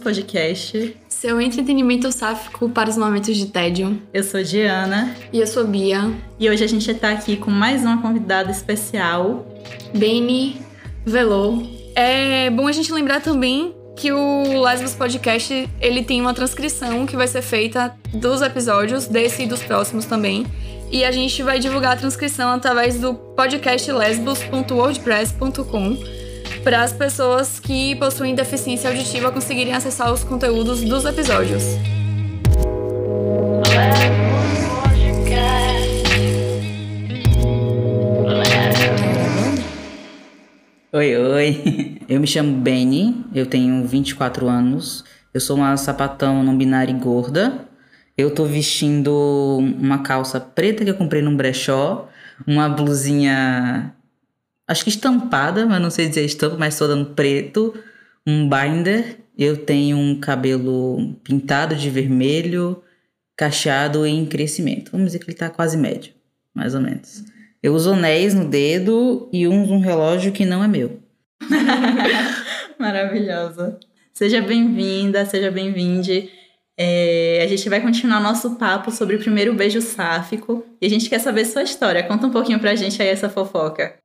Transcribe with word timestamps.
Podcast. 0.00 0.96
Seu 1.08 1.40
entretenimento 1.40 2.10
sáfico 2.10 2.68
para 2.70 2.90
os 2.90 2.96
momentos 2.96 3.36
de 3.36 3.46
tédio. 3.46 4.02
Eu 4.12 4.24
sou 4.24 4.42
Diana. 4.42 5.14
E 5.32 5.38
eu 5.38 5.46
sou 5.46 5.64
Bia. 5.64 6.10
E 6.38 6.50
hoje 6.50 6.64
a 6.64 6.66
gente 6.66 6.90
está 6.90 7.12
aqui 7.12 7.36
com 7.36 7.50
mais 7.50 7.82
uma 7.82 8.02
convidada 8.02 8.50
especial. 8.50 9.46
Beni 9.94 10.60
Velô. 11.04 11.62
É 11.94 12.50
bom 12.50 12.66
a 12.66 12.72
gente 12.72 12.92
lembrar 12.92 13.20
também 13.20 13.72
que 13.96 14.10
o 14.10 14.62
Lesbos 14.62 14.94
Podcast 14.94 15.68
ele 15.80 16.02
tem 16.02 16.20
uma 16.20 16.34
transcrição 16.34 17.06
que 17.06 17.16
vai 17.16 17.28
ser 17.28 17.42
feita 17.42 17.94
dos 18.12 18.42
episódios, 18.42 19.06
desse 19.06 19.42
e 19.42 19.46
dos 19.46 19.62
próximos 19.62 20.06
também. 20.06 20.46
E 20.90 21.04
a 21.04 21.12
gente 21.12 21.42
vai 21.42 21.58
divulgar 21.58 21.92
a 21.92 21.96
transcrição 21.96 22.50
através 22.50 22.98
do 22.98 23.14
podcast 23.14 23.92
lesbos.wordpress.com 23.92 26.19
para 26.62 26.82
as 26.82 26.92
pessoas 26.92 27.58
que 27.58 27.94
possuem 27.96 28.34
deficiência 28.34 28.90
auditiva 28.90 29.30
conseguirem 29.30 29.72
acessar 29.72 30.12
os 30.12 30.24
conteúdos 30.24 30.82
dos 30.82 31.04
episódios. 31.04 31.62
Oi, 40.92 41.16
oi. 41.16 41.98
Eu 42.08 42.20
me 42.20 42.26
chamo 42.26 42.56
Benny, 42.56 43.24
eu 43.32 43.46
tenho 43.46 43.86
24 43.86 44.48
anos. 44.48 45.04
Eu 45.32 45.40
sou 45.40 45.56
uma 45.56 45.76
sapatão 45.76 46.42
não 46.42 46.58
binária 46.58 46.90
e 46.90 46.98
gorda. 46.98 47.64
Eu 48.18 48.34
tô 48.34 48.44
vestindo 48.44 49.58
uma 49.78 50.00
calça 50.00 50.40
preta 50.40 50.84
que 50.84 50.90
eu 50.90 50.96
comprei 50.96 51.22
num 51.22 51.36
brechó, 51.36 52.08
uma 52.46 52.68
blusinha 52.68 53.94
acho 54.70 54.84
que 54.84 54.90
estampada, 54.90 55.66
mas 55.66 55.82
não 55.82 55.90
sei 55.90 56.08
dizer 56.08 56.24
estampa, 56.24 56.56
mas 56.56 56.78
toda 56.78 56.94
no 56.94 57.06
preto, 57.06 57.74
um 58.24 58.48
binder. 58.48 59.18
Eu 59.36 59.56
tenho 59.56 59.96
um 59.96 60.20
cabelo 60.20 61.14
pintado 61.24 61.74
de 61.74 61.90
vermelho, 61.90 62.82
cacheado 63.36 64.06
em 64.06 64.24
crescimento. 64.26 64.92
Vamos 64.92 65.06
dizer 65.06 65.18
que 65.18 65.30
ele 65.30 65.36
tá 65.36 65.50
quase 65.50 65.76
médio, 65.76 66.12
mais 66.54 66.74
ou 66.74 66.80
menos. 66.80 67.24
Eu 67.62 67.74
uso 67.74 67.92
anéis 67.92 68.32
no 68.32 68.44
dedo 68.44 69.28
e 69.32 69.48
uso 69.48 69.72
um 69.72 69.80
relógio 69.80 70.30
que 70.30 70.44
não 70.44 70.62
é 70.62 70.68
meu. 70.68 71.00
Maravilhosa. 72.78 73.78
Seja 74.12 74.40
bem-vinda, 74.40 75.26
seja 75.26 75.50
bem-vinde. 75.50 76.30
É, 76.78 77.42
a 77.42 77.46
gente 77.48 77.68
vai 77.68 77.80
continuar 77.80 78.20
nosso 78.20 78.56
papo 78.56 78.90
sobre 78.90 79.16
o 79.16 79.18
primeiro 79.18 79.52
beijo 79.52 79.80
sáfico 79.80 80.64
e 80.80 80.86
a 80.86 80.88
gente 80.88 81.10
quer 81.10 81.18
saber 81.18 81.44
sua 81.44 81.62
história. 81.62 82.04
Conta 82.04 82.26
um 82.26 82.30
pouquinho 82.30 82.60
pra 82.60 82.74
gente 82.76 83.02
aí 83.02 83.08
essa 83.08 83.28
fofoca. 83.28 83.98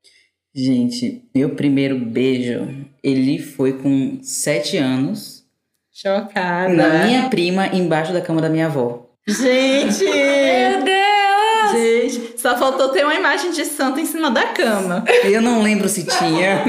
Gente, 0.57 1.21
meu 1.35 1.49
primeiro 1.49 1.99
beijo, 1.99 2.65
ele 3.03 3.39
foi 3.39 3.73
com 3.73 4.19
sete 4.21 4.77
anos. 4.77 5.43
Chocada. 5.91 6.73
Na 6.73 7.05
minha 7.05 7.29
prima, 7.29 7.67
embaixo 7.67 8.13
da 8.13 8.21
cama 8.21 8.39
da 8.39 8.47
minha 8.47 8.67
avó. 8.67 9.09
Gente! 9.27 10.05
Meu 10.05 10.83
Deus! 10.83 12.13
Gente, 12.13 12.39
só 12.39 12.57
faltou 12.57 12.89
ter 12.89 13.03
uma 13.03 13.15
imagem 13.15 13.51
de 13.51 13.65
santo 13.65 13.99
em 13.99 14.05
cima 14.05 14.31
da 14.31 14.47
cama. 14.53 15.03
Eu 15.23 15.41
não 15.41 15.61
lembro 15.61 15.89
se 15.89 16.05
tinha. 16.05 16.63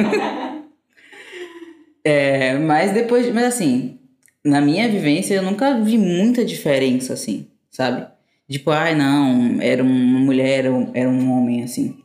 é, 2.02 2.56
mas 2.58 2.92
depois, 2.92 3.32
mas 3.32 3.44
assim, 3.44 4.00
na 4.44 4.60
minha 4.60 4.88
vivência 4.88 5.34
eu 5.34 5.42
nunca 5.42 5.78
vi 5.80 5.98
muita 5.98 6.44
diferença 6.44 7.12
assim, 7.12 7.46
sabe? 7.70 8.06
Tipo, 8.50 8.70
ai 8.70 8.92
ah, 8.92 8.96
não, 8.96 9.60
era 9.60 9.82
uma 9.82 10.18
mulher, 10.20 10.64
era 10.94 11.08
um 11.08 11.30
homem 11.30 11.62
assim. 11.62 11.96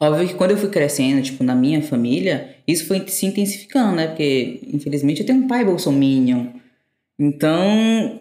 Óbvio 0.00 0.28
que 0.28 0.34
quando 0.34 0.52
eu 0.52 0.56
fui 0.56 0.68
crescendo, 0.68 1.22
tipo, 1.22 1.44
na 1.44 1.54
minha 1.54 1.80
família, 1.82 2.56
isso 2.66 2.86
foi 2.86 3.06
se 3.08 3.26
intensificando, 3.26 3.96
né? 3.96 4.08
Porque, 4.08 4.60
infelizmente, 4.72 5.20
eu 5.20 5.26
tenho 5.26 5.40
um 5.40 5.46
pai 5.46 5.64
bolsominion. 5.64 6.46
Então, 7.18 8.20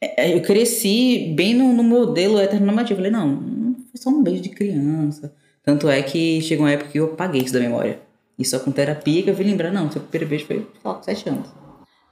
é, 0.00 0.26
é, 0.26 0.34
eu 0.34 0.42
cresci 0.42 1.32
bem 1.36 1.54
no, 1.54 1.72
no 1.72 1.82
modelo 1.82 2.38
heteronormativo. 2.38 2.96
Falei, 2.96 3.10
não, 3.10 3.74
foi 3.90 4.00
só 4.00 4.10
um 4.10 4.22
beijo 4.22 4.42
de 4.42 4.50
criança. 4.50 5.34
Tanto 5.62 5.88
é 5.88 6.02
que 6.02 6.40
chegou 6.42 6.64
uma 6.64 6.72
época 6.72 6.90
que 6.90 6.98
eu 6.98 7.06
apaguei 7.06 7.42
isso 7.42 7.52
da 7.52 7.60
memória. 7.60 8.00
E 8.38 8.44
só 8.44 8.58
com 8.58 8.70
terapia 8.70 9.22
que 9.22 9.30
eu 9.30 9.34
fui 9.34 9.44
lembrar, 9.44 9.72
não, 9.72 9.90
seu 9.90 10.00
primeiro 10.00 10.28
beijo 10.28 10.46
foi, 10.46 10.66
só 10.82 10.94
com 10.94 11.02
sete 11.02 11.28
anos. 11.28 11.48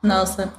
Nossa, 0.03 0.53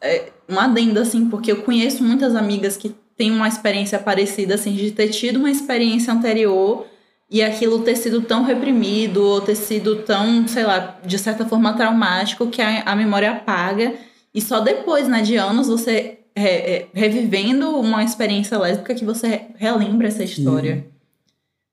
é 0.00 0.30
um 0.48 0.58
adendo, 0.58 0.98
assim, 0.98 1.28
porque 1.28 1.52
eu 1.52 1.62
conheço 1.62 2.02
muitas 2.02 2.34
amigas 2.34 2.76
que 2.76 2.94
têm 3.16 3.30
uma 3.30 3.46
experiência 3.46 3.98
parecida, 3.98 4.54
assim, 4.54 4.74
de 4.74 4.90
ter 4.92 5.08
tido 5.08 5.38
uma 5.38 5.50
experiência 5.50 6.12
anterior 6.12 6.86
e 7.30 7.42
aquilo 7.42 7.80
ter 7.80 7.96
sido 7.96 8.22
tão 8.22 8.42
reprimido 8.42 9.22
ou 9.22 9.40
ter 9.40 9.54
sido 9.54 9.96
tão, 10.02 10.48
sei 10.48 10.64
lá, 10.64 10.98
de 11.04 11.18
certa 11.18 11.46
forma 11.46 11.72
traumático 11.74 12.48
que 12.48 12.60
a, 12.60 12.82
a 12.82 12.96
memória 12.96 13.30
apaga 13.30 13.94
e 14.34 14.40
só 14.40 14.60
depois, 14.60 15.06
né, 15.08 15.22
de 15.22 15.36
anos 15.36 15.68
você 15.68 16.18
é, 16.34 16.86
revivendo 16.92 17.70
uma 17.78 18.02
experiência 18.02 18.58
lésbica 18.58 18.94
que 18.94 19.04
você 19.04 19.42
relembra 19.56 20.08
essa 20.08 20.24
história. 20.24 20.74
Uhum. 20.74 20.82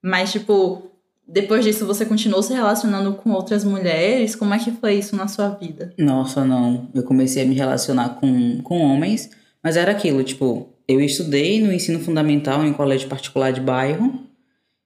Mas 0.03 0.31
tipo, 0.31 0.91
depois 1.28 1.66
disso 1.66 1.85
você 1.85 2.06
continuou 2.06 2.41
se 2.41 2.53
relacionando 2.53 3.13
com 3.13 3.31
outras 3.31 3.63
mulheres? 3.63 4.35
Como 4.35 4.53
é 4.53 4.59
que 4.59 4.72
foi 4.72 4.95
isso 4.95 5.16
na 5.16 5.28
sua 5.28 5.50
vida? 5.50 5.94
Nossa, 5.97 6.45
não. 6.45 6.88
Eu 6.94 7.03
comecei 7.03 7.44
a 7.44 7.45
me 7.45 7.56
relacionar 7.56 8.09
com, 8.09 8.62
com 8.62 8.79
homens, 8.79 9.29
mas 9.62 9.75
era 9.75 9.91
aquilo, 9.91 10.24
tipo, 10.24 10.69
eu 10.88 11.01
estudei 11.01 11.62
no 11.62 11.74
ensino 11.74 12.00
fundamental 12.00 12.63
em 12.63 12.74
colégio 12.74 13.09
particular 13.09 13.51
de 13.51 13.59
bairro. 13.59 14.26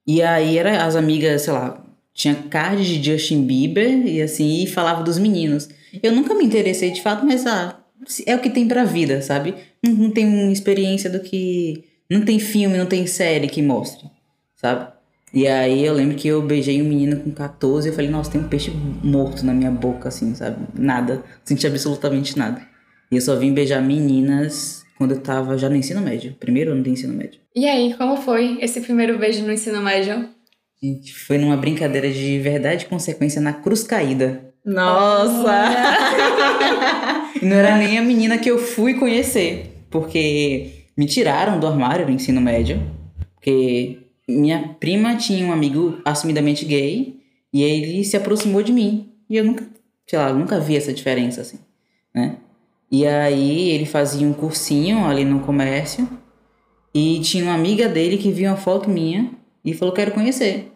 E 0.06 0.22
aí 0.22 0.58
era 0.58 0.84
as 0.84 0.96
amigas, 0.96 1.42
sei 1.42 1.52
lá, 1.52 1.84
tinha 2.12 2.34
card 2.34 3.00
de 3.00 3.12
Justin 3.12 3.44
Bieber 3.44 4.06
e 4.06 4.20
assim, 4.20 4.62
e 4.62 4.66
falava 4.66 5.02
dos 5.02 5.18
meninos. 5.18 5.68
Eu 6.02 6.12
nunca 6.12 6.34
me 6.34 6.44
interessei 6.44 6.90
de 6.90 7.02
fato, 7.02 7.24
mas 7.24 7.46
ah, 7.46 7.78
é 8.26 8.34
o 8.34 8.40
que 8.40 8.50
tem 8.50 8.66
pra 8.66 8.84
vida, 8.84 9.22
sabe? 9.22 9.54
Não, 9.82 9.92
não 9.92 10.10
tem 10.10 10.52
experiência 10.52 11.08
do 11.08 11.20
que. 11.20 11.84
Não 12.10 12.24
tem 12.24 12.38
filme, 12.38 12.76
não 12.76 12.86
tem 12.86 13.06
série 13.06 13.48
que 13.48 13.62
mostre, 13.62 14.06
sabe? 14.56 14.92
E 15.32 15.46
aí 15.46 15.84
eu 15.84 15.94
lembro 15.94 16.14
que 16.14 16.28
eu 16.28 16.42
beijei 16.42 16.82
um 16.82 16.88
menino 16.88 17.16
com 17.16 17.30
14 17.30 17.88
e 17.88 17.90
eu 17.90 17.94
falei, 17.94 18.10
nossa, 18.10 18.30
tem 18.32 18.40
um 18.40 18.48
peixe 18.48 18.70
morto 19.02 19.46
na 19.46 19.54
minha 19.54 19.70
boca, 19.70 20.08
assim, 20.08 20.34
sabe? 20.34 20.58
Nada. 20.74 21.24
Senti 21.42 21.66
absolutamente 21.66 22.38
nada. 22.38 22.60
E 23.10 23.16
eu 23.16 23.20
só 23.22 23.34
vim 23.36 23.54
beijar 23.54 23.80
meninas 23.80 24.81
quando 25.02 25.12
eu 25.12 25.20
tava 25.20 25.58
já 25.58 25.68
no 25.68 25.74
ensino 25.74 26.00
médio, 26.00 26.36
primeiro 26.38 26.70
ano 26.70 26.84
do 26.84 26.88
ensino 26.88 27.12
médio. 27.12 27.40
E 27.56 27.66
aí, 27.66 27.92
como 27.94 28.16
foi 28.16 28.58
esse 28.60 28.80
primeiro 28.80 29.18
beijo 29.18 29.44
no 29.44 29.52
ensino 29.52 29.82
médio? 29.82 30.28
Gente, 30.80 31.12
foi 31.12 31.38
numa 31.38 31.56
brincadeira 31.56 32.08
de 32.08 32.38
verdade 32.38 32.84
e 32.84 32.88
consequência 32.88 33.40
na 33.40 33.52
cruz 33.52 33.82
caída. 33.82 34.52
Nossa! 34.64 35.64
e 37.42 37.44
não 37.44 37.56
era 37.56 37.76
nem 37.76 37.98
a 37.98 38.02
menina 38.02 38.38
que 38.38 38.48
eu 38.48 38.58
fui 38.58 38.94
conhecer, 38.94 39.84
porque 39.90 40.84
me 40.96 41.06
tiraram 41.06 41.58
do 41.58 41.66
armário 41.66 42.06
do 42.06 42.12
ensino 42.12 42.40
médio, 42.40 42.80
porque 43.34 43.98
minha 44.28 44.76
prima 44.78 45.16
tinha 45.16 45.44
um 45.44 45.52
amigo 45.52 46.00
assumidamente 46.04 46.64
gay 46.64 47.20
e 47.52 47.60
ele 47.60 48.04
se 48.04 48.16
aproximou 48.16 48.62
de 48.62 48.72
mim. 48.72 49.10
E 49.28 49.36
eu 49.36 49.44
nunca, 49.44 49.66
sei 50.06 50.16
lá, 50.16 50.32
nunca 50.32 50.60
vi 50.60 50.76
essa 50.76 50.92
diferença 50.92 51.40
assim, 51.40 51.58
né? 52.14 52.36
E 52.92 53.06
aí 53.06 53.70
ele 53.70 53.86
fazia 53.86 54.28
um 54.28 54.34
cursinho 54.34 55.06
ali 55.06 55.24
no 55.24 55.40
comércio 55.40 56.06
e 56.94 57.18
tinha 57.20 57.42
uma 57.42 57.54
amiga 57.54 57.88
dele 57.88 58.18
que 58.18 58.30
viu 58.30 58.50
uma 58.50 58.56
foto 58.58 58.90
minha 58.90 59.30
e 59.64 59.72
falou: 59.72 59.94
Quero 59.94 60.10
conhecer. 60.10 60.70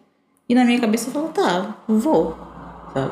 E 0.49 0.55
na 0.55 0.65
minha 0.65 0.81
cabeça 0.81 1.09
eu 1.09 1.13
falei: 1.13 1.29
Tá, 1.29 1.77
vou. 1.87 2.35
Sabe? 2.91 3.11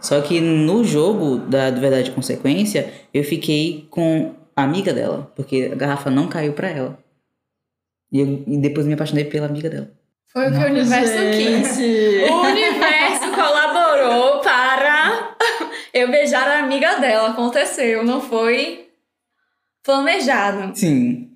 Só 0.00 0.20
que 0.20 0.40
no 0.40 0.84
jogo 0.84 1.38
da 1.38 1.68
Verdade 1.70 2.10
e 2.10 2.12
Consequência, 2.12 2.92
eu 3.12 3.24
fiquei 3.24 3.88
com 3.90 4.34
a 4.54 4.62
amiga 4.62 4.92
dela, 4.92 5.32
porque 5.34 5.70
a 5.72 5.74
garrafa 5.74 6.08
não 6.08 6.28
caiu 6.28 6.52
pra 6.52 6.68
ela. 6.68 6.98
E, 8.12 8.20
eu, 8.20 8.44
e 8.46 8.58
depois 8.58 8.86
me 8.86 8.92
apaixonei 8.92 9.24
pela 9.24 9.46
amiga 9.46 9.68
dela. 9.68 9.90
Foi 10.32 10.48
o 10.48 10.52
que 10.52 10.58
o 10.58 10.66
universo 10.66 11.14
quis. 11.32 11.78
O 12.30 12.42
universo 12.42 13.30
colaborou 13.34 14.40
para 14.42 15.34
eu 16.04 16.10
beijar 16.10 16.46
a 16.46 16.62
amiga 16.62 16.98
dela. 16.98 17.30
Aconteceu, 17.30 18.04
não 18.04 18.20
foi 18.20 18.88
planejado. 19.82 20.76
Sim. 20.76 21.30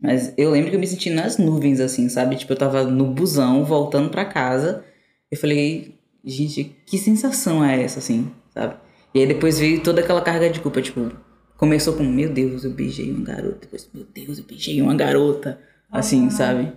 Mas 0.00 0.34
eu 0.36 0.50
lembro 0.50 0.70
que 0.70 0.76
eu 0.76 0.80
me 0.80 0.86
senti 0.86 1.10
nas 1.10 1.38
nuvens, 1.38 1.78
assim, 1.78 2.08
sabe? 2.08 2.36
Tipo, 2.36 2.52
eu 2.52 2.58
tava 2.58 2.84
no 2.84 3.06
busão, 3.06 3.64
voltando 3.64 4.10
para 4.10 4.24
casa. 4.24 4.84
Eu 5.30 5.38
falei, 5.38 5.98
gente, 6.24 6.76
que 6.86 6.98
sensação 6.98 7.64
é 7.64 7.82
essa, 7.82 8.00
assim, 8.00 8.30
sabe? 8.52 8.76
E 9.14 9.20
aí 9.20 9.26
depois 9.26 9.58
veio 9.58 9.82
toda 9.82 10.00
aquela 10.00 10.20
carga 10.20 10.50
de 10.50 10.60
culpa, 10.60 10.82
tipo, 10.82 11.12
começou 11.56 11.94
com, 11.94 12.02
meu 12.02 12.28
Deus, 12.30 12.64
eu 12.64 12.72
beijei 12.72 13.10
uma 13.12 13.24
garota. 13.24 13.58
Depois, 13.60 13.88
meu 13.94 14.04
Deus, 14.04 14.38
eu 14.38 14.44
beijei 14.44 14.82
uma 14.82 14.94
garota. 14.94 15.60
Assim, 15.90 16.30
sabe? 16.30 16.72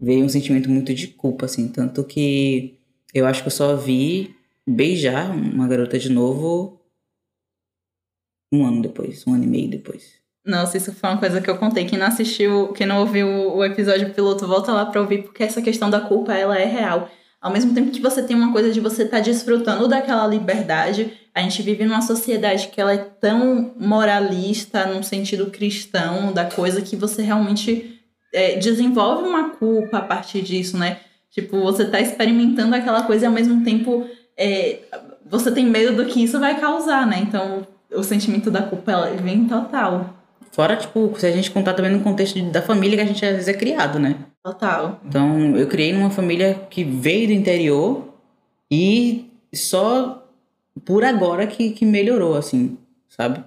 Veio 0.00 0.24
um 0.24 0.28
sentimento 0.28 0.68
muito 0.70 0.94
de 0.94 1.08
culpa, 1.08 1.44
assim. 1.44 1.68
Tanto 1.68 2.02
que 2.02 2.78
eu 3.14 3.26
acho 3.26 3.42
que 3.42 3.48
eu 3.48 3.52
só 3.52 3.76
vi 3.76 4.34
beijar 4.70 5.30
uma 5.30 5.66
garota 5.66 5.98
de 5.98 6.10
novo 6.10 6.80
um 8.52 8.66
ano 8.66 8.82
depois, 8.82 9.26
um 9.26 9.34
ano 9.34 9.44
e 9.44 9.46
meio 9.46 9.70
depois. 9.70 10.20
Nossa, 10.44 10.76
isso 10.76 10.92
foi 10.92 11.10
uma 11.10 11.18
coisa 11.18 11.40
que 11.40 11.48
eu 11.48 11.58
contei. 11.58 11.84
Quem 11.84 11.98
não 11.98 12.06
assistiu, 12.06 12.72
quem 12.72 12.86
não 12.86 13.00
ouviu 13.00 13.28
o 13.28 13.64
episódio 13.64 14.12
piloto, 14.12 14.46
volta 14.46 14.72
lá 14.72 14.86
pra 14.86 15.00
ouvir, 15.00 15.22
porque 15.22 15.42
essa 15.44 15.62
questão 15.62 15.90
da 15.90 16.00
culpa, 16.00 16.34
ela 16.34 16.58
é 16.58 16.64
real. 16.64 17.10
ao 17.40 17.50
mesmo 17.50 17.72
tempo 17.72 17.90
que 17.90 18.00
você 18.02 18.22
tem 18.22 18.36
uma 18.36 18.52
coisa 18.52 18.70
de 18.70 18.80
você 18.80 19.04
estar 19.04 19.18
tá 19.18 19.22
desfrutando 19.22 19.88
daquela 19.88 20.26
liberdade, 20.26 21.12
a 21.34 21.40
gente 21.40 21.62
vive 21.62 21.84
numa 21.84 22.02
sociedade 22.02 22.68
que 22.68 22.80
ela 22.80 22.92
é 22.92 22.98
tão 22.98 23.74
moralista 23.78 24.86
no 24.86 25.02
sentido 25.02 25.50
cristão 25.50 26.32
da 26.32 26.44
coisa 26.44 26.82
que 26.82 26.96
você 26.96 27.22
realmente 27.22 27.98
é, 28.32 28.56
desenvolve 28.56 29.26
uma 29.26 29.50
culpa 29.50 29.98
a 29.98 30.02
partir 30.02 30.42
disso, 30.42 30.76
né? 30.76 31.00
Tipo, 31.30 31.60
você 31.60 31.84
tá 31.84 32.00
experimentando 32.00 32.74
aquela 32.74 33.04
coisa 33.04 33.24
e 33.24 33.26
ao 33.26 33.32
mesmo 33.32 33.62
tempo 33.64 34.06
é, 34.36 34.80
você 35.24 35.50
tem 35.50 35.64
medo 35.64 35.96
do 35.96 36.06
que 36.06 36.22
isso 36.22 36.38
vai 36.40 36.58
causar, 36.60 37.06
né? 37.06 37.20
Então 37.20 37.66
o 37.92 38.02
sentimento 38.02 38.50
da 38.50 38.62
culpa 38.62 38.92
ela 38.92 39.10
vem 39.16 39.46
total. 39.46 40.14
Fora, 40.52 40.76
tipo, 40.76 41.14
se 41.18 41.26
a 41.26 41.30
gente 41.30 41.50
contar 41.50 41.74
também 41.74 41.92
no 41.92 42.00
contexto 42.00 42.40
da 42.50 42.60
família 42.60 42.96
que 42.96 43.02
a 43.02 43.06
gente 43.06 43.24
às 43.24 43.32
vezes 43.32 43.48
é 43.48 43.54
criado, 43.54 43.98
né? 43.98 44.16
Total. 44.42 45.00
Então, 45.06 45.56
eu 45.56 45.66
criei 45.68 45.92
numa 45.92 46.10
família 46.10 46.54
que 46.68 46.82
veio 46.82 47.28
do 47.28 47.32
interior 47.32 48.14
e 48.70 49.30
só 49.54 50.26
por 50.84 51.04
agora 51.04 51.46
que, 51.46 51.70
que 51.70 51.84
melhorou, 51.84 52.36
assim, 52.36 52.76
sabe? 53.08 53.44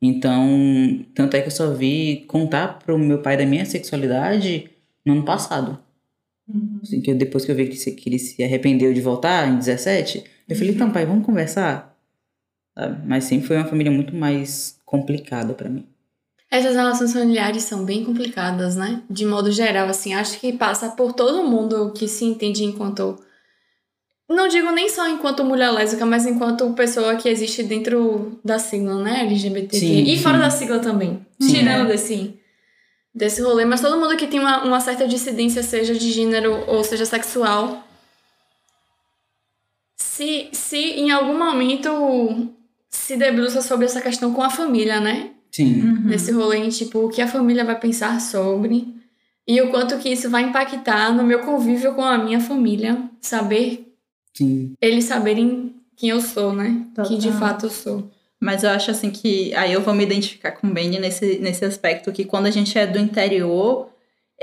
Então, 0.00 1.04
tanto 1.14 1.36
é 1.36 1.40
que 1.40 1.46
eu 1.46 1.52
só 1.52 1.70
vi 1.70 2.24
contar 2.26 2.80
pro 2.80 2.98
meu 2.98 3.18
pai 3.18 3.36
da 3.36 3.46
minha 3.46 3.64
sexualidade 3.64 4.68
no 5.06 5.14
ano 5.14 5.22
passado. 5.22 5.78
Uhum. 6.52 6.80
Assim, 6.82 7.00
que 7.00 7.14
depois 7.14 7.44
que 7.44 7.50
eu 7.50 7.56
vi 7.56 7.68
que, 7.68 7.90
que 7.92 8.08
ele 8.08 8.18
se 8.18 8.42
arrependeu 8.42 8.92
de 8.92 9.00
voltar 9.00 9.48
em 9.48 9.56
17, 9.56 10.24
eu 10.48 10.56
falei, 10.56 10.74
então, 10.74 10.90
pai, 10.90 11.06
vamos 11.06 11.24
conversar? 11.24 11.96
Sabe? 12.74 13.06
Mas 13.06 13.24
sempre 13.24 13.46
foi 13.46 13.56
uma 13.56 13.66
família 13.66 13.92
muito 13.92 14.14
mais 14.14 14.78
complicada 14.84 15.54
para 15.54 15.68
mim. 15.68 15.86
Essas 16.50 16.74
relações 16.74 17.14
familiares 17.14 17.62
são 17.62 17.82
bem 17.82 18.04
complicadas, 18.04 18.76
né? 18.76 19.02
De 19.08 19.24
modo 19.24 19.50
geral, 19.50 19.88
assim, 19.88 20.12
acho 20.12 20.38
que 20.38 20.52
passa 20.52 20.90
por 20.90 21.14
todo 21.14 21.48
mundo 21.48 21.92
que 21.92 22.06
se 22.06 22.26
entende 22.26 22.62
enquanto. 22.62 23.18
Não 24.28 24.48
digo 24.48 24.70
nem 24.70 24.88
só 24.88 25.08
enquanto 25.08 25.44
mulher 25.44 25.70
lésbica, 25.70 26.04
mas 26.04 26.26
enquanto 26.26 26.70
pessoa 26.74 27.16
que 27.16 27.28
existe 27.28 27.62
dentro 27.62 28.38
da 28.44 28.58
sigla, 28.58 29.02
né? 29.02 29.22
LGBT. 29.22 29.78
Sim, 29.78 30.02
e 30.02 30.16
sim. 30.16 30.22
fora 30.22 30.38
da 30.38 30.50
sigla 30.50 30.78
também. 30.78 31.26
Sim, 31.40 31.54
tirando 31.54 31.86
é. 31.86 31.92
desse, 31.92 32.34
desse 33.14 33.42
rolê. 33.42 33.64
Mas 33.64 33.80
todo 33.80 33.98
mundo 33.98 34.16
que 34.16 34.26
tem 34.26 34.40
uma, 34.40 34.64
uma 34.64 34.80
certa 34.80 35.06
dissidência, 35.06 35.62
seja 35.62 35.94
de 35.94 36.10
gênero 36.10 36.64
ou 36.66 36.82
seja 36.82 37.04
sexual. 37.04 37.86
Se, 39.96 40.48
se 40.52 40.76
em 40.76 41.10
algum 41.10 41.38
momento 41.38 42.52
se 42.90 43.16
debruça 43.16 43.62
sobre 43.62 43.86
essa 43.86 44.00
questão 44.00 44.32
com 44.32 44.42
a 44.42 44.50
família, 44.50 45.00
né? 45.00 45.30
Sim. 45.50 45.82
Uhum. 45.82 46.00
Nesse 46.06 46.32
rolê, 46.32 46.68
tipo, 46.68 47.00
o 47.00 47.08
que 47.08 47.20
a 47.20 47.28
família 47.28 47.64
vai 47.64 47.78
pensar 47.78 48.20
sobre 48.20 48.94
e 49.46 49.60
o 49.60 49.70
quanto 49.70 49.98
que 49.98 50.08
isso 50.08 50.30
vai 50.30 50.42
impactar 50.42 51.12
no 51.12 51.24
meu 51.24 51.40
convívio 51.40 51.94
com 51.94 52.02
a 52.02 52.16
minha 52.16 52.40
família. 52.40 53.10
Saber. 53.20 53.92
Sim. 54.34 54.74
Eles 54.80 55.04
saberem 55.04 55.74
quem 55.96 56.10
eu 56.10 56.20
sou, 56.20 56.52
né? 56.52 56.86
Total. 56.94 57.10
Que 57.10 57.18
de 57.18 57.32
fato 57.32 57.66
eu 57.66 57.70
sou. 57.70 58.10
Mas 58.42 58.64
eu 58.64 58.70
acho 58.70 58.90
assim 58.90 59.08
que. 59.08 59.54
Aí 59.54 59.72
eu 59.72 59.80
vou 59.80 59.94
me 59.94 60.02
identificar 60.02 60.50
com 60.50 60.66
o 60.66 60.72
Benny 60.72 60.98
nesse, 60.98 61.38
nesse 61.38 61.64
aspecto 61.64 62.10
que 62.10 62.24
quando 62.24 62.46
a 62.46 62.50
gente 62.50 62.76
é 62.76 62.84
do 62.84 62.98
interior. 62.98 63.88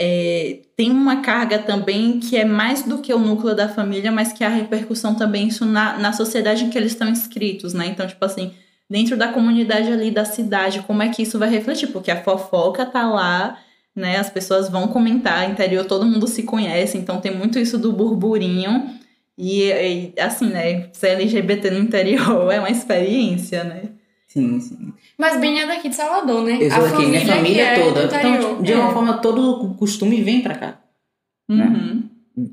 É, 0.02 0.60
tem 0.78 0.92
uma 0.92 1.18
carga 1.22 1.60
também 1.60 2.22
que 2.22 2.38
é 2.38 2.46
mais 2.46 2.84
do 2.84 3.00
que 3.00 3.14
o 3.14 3.20
núcleo 3.20 3.54
da 3.54 3.68
família, 3.68 4.10
mas 4.10 4.32
que 4.32 4.46
é 4.46 4.48
a 4.48 4.50
repercussão 4.50 5.14
também 5.14 5.50
isso 5.50 5.66
na, 5.66 5.98
na 5.98 6.14
sociedade 6.14 6.64
em 6.64 6.70
que 6.70 6.78
eles 6.78 6.94
estão 6.94 7.10
inscritos, 7.10 7.74
né? 7.74 7.88
Então, 7.88 8.08
tipo 8.08 8.24
assim, 8.24 8.54
dentro 8.90 9.18
da 9.18 9.28
comunidade 9.28 9.92
ali 9.92 10.10
da 10.10 10.24
cidade, 10.24 10.82
como 10.88 11.04
é 11.04 11.10
que 11.10 11.24
isso 11.24 11.38
vai 11.38 11.50
refletir? 11.50 11.88
Porque 11.88 12.10
a 12.10 12.24
fofoca 12.24 12.86
tá 12.86 13.06
lá, 13.10 13.60
né? 13.94 14.16
As 14.18 14.30
pessoas 14.30 14.70
vão 14.70 14.88
comentar, 14.88 15.50
interior 15.50 15.84
todo 15.84 16.06
mundo 16.06 16.26
se 16.26 16.44
conhece, 16.44 16.98
então 16.98 17.20
tem 17.20 17.36
muito 17.36 17.60
isso 17.60 17.78
do 17.78 17.92
burburinho. 17.92 18.98
E, 19.42 19.72
e 19.72 20.14
assim, 20.20 20.50
né? 20.50 20.90
Ser 20.92 21.12
LGBT 21.12 21.72
no 21.72 21.80
interior 21.80 22.52
é 22.52 22.60
uma 22.60 22.70
experiência, 22.70 23.64
né? 23.64 23.84
Sim, 24.28 24.60
sim. 24.60 24.94
Mas 25.18 25.40
bem 25.40 25.62
é 25.62 25.66
daqui 25.66 25.88
de 25.88 25.96
Salvador, 25.96 26.44
né? 26.44 26.58
Eu 26.60 26.70
sou 26.70 26.84
daqui, 26.84 27.06
minha 27.06 27.26
família 27.26 27.64
é 27.64 27.80
toda. 27.80 28.04
Então, 28.06 28.62
de 28.62 28.74
uma 28.74 28.90
é. 28.90 28.94
forma, 28.94 29.18
todo 29.18 29.64
o 29.64 29.74
costume 29.76 30.22
vem 30.22 30.42
pra 30.42 30.56
cá. 30.56 30.80
Uhum. 31.50 31.58
Né? 31.58 32.04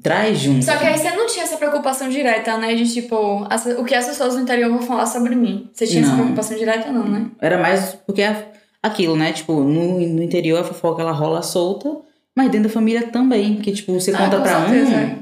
traz 0.02 0.38
junto. 0.38 0.64
Só 0.64 0.76
que 0.76 0.84
aí 0.84 0.98
você 0.98 1.10
não 1.10 1.26
tinha 1.26 1.44
essa 1.44 1.56
preocupação 1.56 2.08
direta, 2.08 2.56
né? 2.56 2.74
De 2.74 2.92
tipo, 2.92 3.46
as, 3.48 3.66
o 3.66 3.84
que 3.84 3.94
as 3.94 4.06
pessoas 4.06 4.34
do 4.34 4.40
interior 4.40 4.70
vão 4.70 4.82
falar 4.82 5.06
sobre 5.06 5.34
mim. 5.34 5.68
Você 5.72 5.86
tinha 5.86 6.02
não. 6.02 6.08
essa 6.08 6.16
preocupação 6.16 6.56
direta, 6.56 6.90
não, 6.90 7.06
né? 7.06 7.30
Era 7.40 7.58
mais 7.58 7.94
porque 8.06 8.22
é 8.22 8.52
aquilo, 8.82 9.16
né? 9.16 9.32
Tipo, 9.32 9.60
no, 9.60 9.98
no 10.00 10.22
interior 10.22 10.60
a 10.60 10.64
fofoca 10.64 11.02
ela 11.02 11.12
rola 11.12 11.42
solta, 11.42 11.96
mas 12.34 12.50
dentro 12.50 12.68
da 12.68 12.74
família 12.74 13.06
também. 13.08 13.54
Porque, 13.54 13.72
tipo, 13.72 13.92
você 13.92 14.10
ah, 14.12 14.18
conta 14.18 14.40
pra 14.40 14.66
certeza, 14.66 14.90
um, 14.90 14.98
é. 14.98 15.18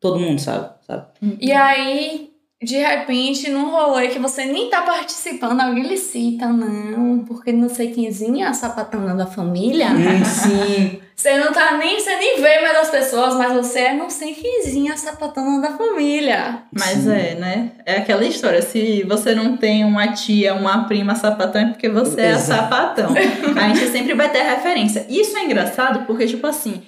Todo 0.00 0.18
mundo 0.18 0.40
sabe, 0.40 0.70
sabe? 0.86 1.06
E 1.40 1.52
aí, 1.52 2.30
de 2.60 2.76
repente, 2.76 3.48
num 3.50 3.70
rolê 3.70 4.08
que 4.08 4.18
você 4.18 4.44
nem 4.44 4.68
tá 4.68 4.82
participando, 4.82 5.60
alguém 5.60 5.84
lhe 5.84 5.96
cita, 5.96 6.48
não, 6.48 7.20
porque 7.20 7.52
não 7.52 7.68
sei 7.68 7.92
quemzinha 7.92 8.46
é 8.46 8.48
a 8.48 8.52
sapatona 8.52 9.14
da 9.14 9.26
família. 9.26 9.88
Hum, 9.90 10.24
sim. 10.24 11.00
Você 11.18 11.36
não 11.36 11.52
tá 11.52 11.76
nem, 11.76 11.98
você 11.98 12.14
nem 12.14 12.40
vê 12.40 12.60
mais 12.60 12.78
as 12.78 12.90
pessoas, 12.90 13.34
mas 13.34 13.52
você 13.52 13.80
é 13.80 13.92
não 13.92 14.08
sei 14.08 14.34
quemzinha 14.34 14.92
a 14.92 14.96
sapatona 14.96 15.60
da 15.60 15.76
família. 15.76 16.62
Mas 16.72 16.98
sim. 16.98 17.10
é, 17.10 17.34
né? 17.34 17.72
É 17.84 17.96
aquela 17.96 18.24
história, 18.24 18.62
se 18.62 19.02
você 19.02 19.34
não 19.34 19.56
tem 19.56 19.84
uma 19.84 20.12
tia, 20.12 20.54
uma 20.54 20.84
prima 20.84 21.16
sapatão, 21.16 21.60
é 21.60 21.66
porque 21.70 21.88
você 21.88 22.20
é 22.20 22.32
a 22.34 22.38
sapatão. 22.38 23.12
a 23.12 23.68
gente 23.74 23.90
sempre 23.90 24.14
vai 24.14 24.30
ter 24.30 24.42
referência. 24.42 25.06
Isso 25.08 25.36
é 25.36 25.44
engraçado 25.44 26.06
porque, 26.06 26.24
tipo 26.24 26.46
assim, 26.46 26.84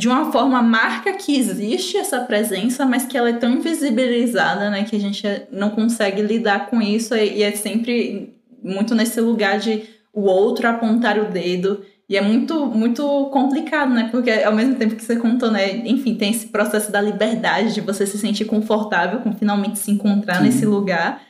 de 0.00 0.08
uma 0.08 0.32
forma 0.32 0.62
marca 0.62 1.12
que 1.12 1.38
existe 1.38 1.98
essa 1.98 2.20
presença, 2.20 2.86
mas 2.86 3.04
que 3.04 3.18
ela 3.18 3.28
é 3.28 3.34
tão 3.34 3.50
invisibilizada, 3.52 4.70
né, 4.70 4.82
que 4.84 4.96
a 4.96 4.98
gente 4.98 5.26
não 5.52 5.68
consegue 5.68 6.22
lidar 6.22 6.70
com 6.70 6.80
isso 6.80 7.14
e 7.14 7.42
é 7.42 7.52
sempre 7.52 8.34
muito 8.64 8.94
nesse 8.94 9.20
lugar 9.20 9.58
de 9.58 9.82
o 10.10 10.22
outro 10.22 10.66
apontar 10.66 11.18
o 11.18 11.26
dedo. 11.26 11.84
E 12.08 12.16
é 12.16 12.22
muito, 12.22 12.64
muito 12.64 13.26
complicado, 13.26 13.92
né? 13.92 14.08
Porque 14.10 14.30
ao 14.30 14.54
mesmo 14.54 14.74
tempo 14.76 14.96
que 14.96 15.04
você 15.04 15.16
contou, 15.16 15.50
né? 15.50 15.76
Enfim, 15.86 16.14
tem 16.14 16.30
esse 16.30 16.46
processo 16.46 16.90
da 16.90 17.00
liberdade, 17.00 17.74
de 17.74 17.82
você 17.82 18.06
se 18.06 18.16
sentir 18.16 18.46
confortável 18.46 19.20
com 19.20 19.34
finalmente 19.34 19.78
se 19.78 19.90
encontrar 19.90 20.38
Sim. 20.38 20.44
nesse 20.44 20.64
lugar. 20.64 21.22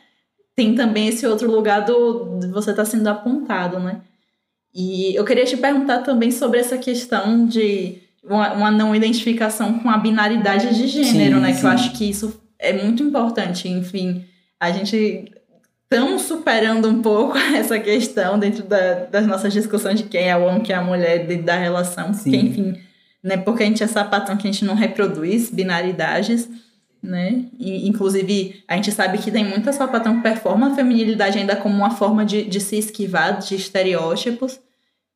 Tem 0.54 0.76
também 0.76 1.08
esse 1.08 1.26
outro 1.26 1.50
lugar 1.50 1.84
do, 1.84 2.38
de 2.38 2.46
você 2.46 2.70
estar 2.70 2.84
tá 2.84 2.88
sendo 2.88 3.08
apontado, 3.08 3.80
né? 3.80 4.00
E 4.72 5.12
eu 5.16 5.24
queria 5.24 5.44
te 5.44 5.56
perguntar 5.56 5.98
também 5.98 6.30
sobre 6.30 6.60
essa 6.60 6.78
questão 6.78 7.44
de 7.44 8.09
uma, 8.22 8.52
uma 8.52 8.70
não 8.70 8.94
identificação 8.94 9.78
com 9.78 9.88
a 9.90 9.96
binaridade 9.96 10.74
de 10.74 10.86
gênero, 10.86 11.36
sim, 11.36 11.40
né? 11.40 11.52
Sim. 11.52 11.60
Que 11.60 11.66
eu 11.66 11.70
acho 11.70 11.92
que 11.92 12.10
isso 12.10 12.40
é 12.58 12.72
muito 12.72 13.02
importante. 13.02 13.68
Enfim, 13.68 14.24
a 14.58 14.70
gente 14.70 15.32
estamos 15.84 16.22
superando 16.22 16.88
um 16.88 17.02
pouco 17.02 17.36
essa 17.56 17.78
questão 17.78 18.38
dentro 18.38 18.62
da, 18.62 19.06
das 19.06 19.26
nossas 19.26 19.52
discussões 19.52 19.98
de 19.98 20.04
quem 20.04 20.28
é 20.28 20.36
o 20.36 20.44
homem, 20.44 20.62
quem 20.62 20.74
é 20.74 20.78
a 20.78 20.82
mulher, 20.82 21.26
dentro 21.26 21.44
da 21.44 21.56
relação. 21.56 22.14
Sim. 22.14 22.30
Porque, 22.30 22.36
enfim, 22.36 22.76
né? 23.22 23.36
Porque 23.36 23.62
a 23.62 23.66
gente 23.66 23.82
é 23.82 23.86
sapatão 23.86 24.36
que 24.36 24.46
a 24.46 24.52
gente 24.52 24.64
não 24.64 24.74
reproduz 24.74 25.50
binaridades, 25.50 26.48
né? 27.02 27.44
E, 27.58 27.88
inclusive, 27.88 28.62
a 28.68 28.76
gente 28.76 28.92
sabe 28.92 29.18
que 29.18 29.30
tem 29.30 29.44
muita 29.44 29.72
sapatão 29.72 30.16
que 30.16 30.22
performa 30.22 30.68
a 30.68 30.74
feminilidade 30.74 31.38
ainda 31.38 31.56
como 31.56 31.74
uma 31.74 31.90
forma 31.90 32.24
de, 32.24 32.44
de 32.44 32.60
se 32.60 32.76
esquivar 32.76 33.38
de 33.38 33.54
estereótipos. 33.54 34.60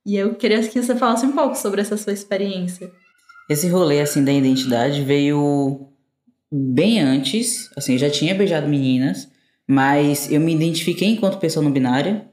E 0.06 0.16
eu 0.16 0.34
queria 0.34 0.62
que 0.66 0.82
você 0.82 0.94
falasse 0.94 1.24
um 1.24 1.32
pouco 1.32 1.56
sobre 1.56 1.80
essa 1.80 1.96
sua 1.96 2.12
experiência. 2.12 2.90
Esse 3.48 3.68
rolê, 3.68 4.00
assim, 4.00 4.24
da 4.24 4.32
identidade 4.32 5.02
veio 5.02 5.88
bem 6.52 7.00
antes. 7.00 7.70
Assim, 7.76 7.92
eu 7.92 7.98
já 7.98 8.10
tinha 8.10 8.34
beijado 8.34 8.68
meninas, 8.68 9.28
mas 9.66 10.30
eu 10.30 10.40
me 10.40 10.54
identifiquei 10.54 11.08
enquanto 11.08 11.38
pessoa 11.38 11.64
não 11.64 11.72
binária 11.72 12.28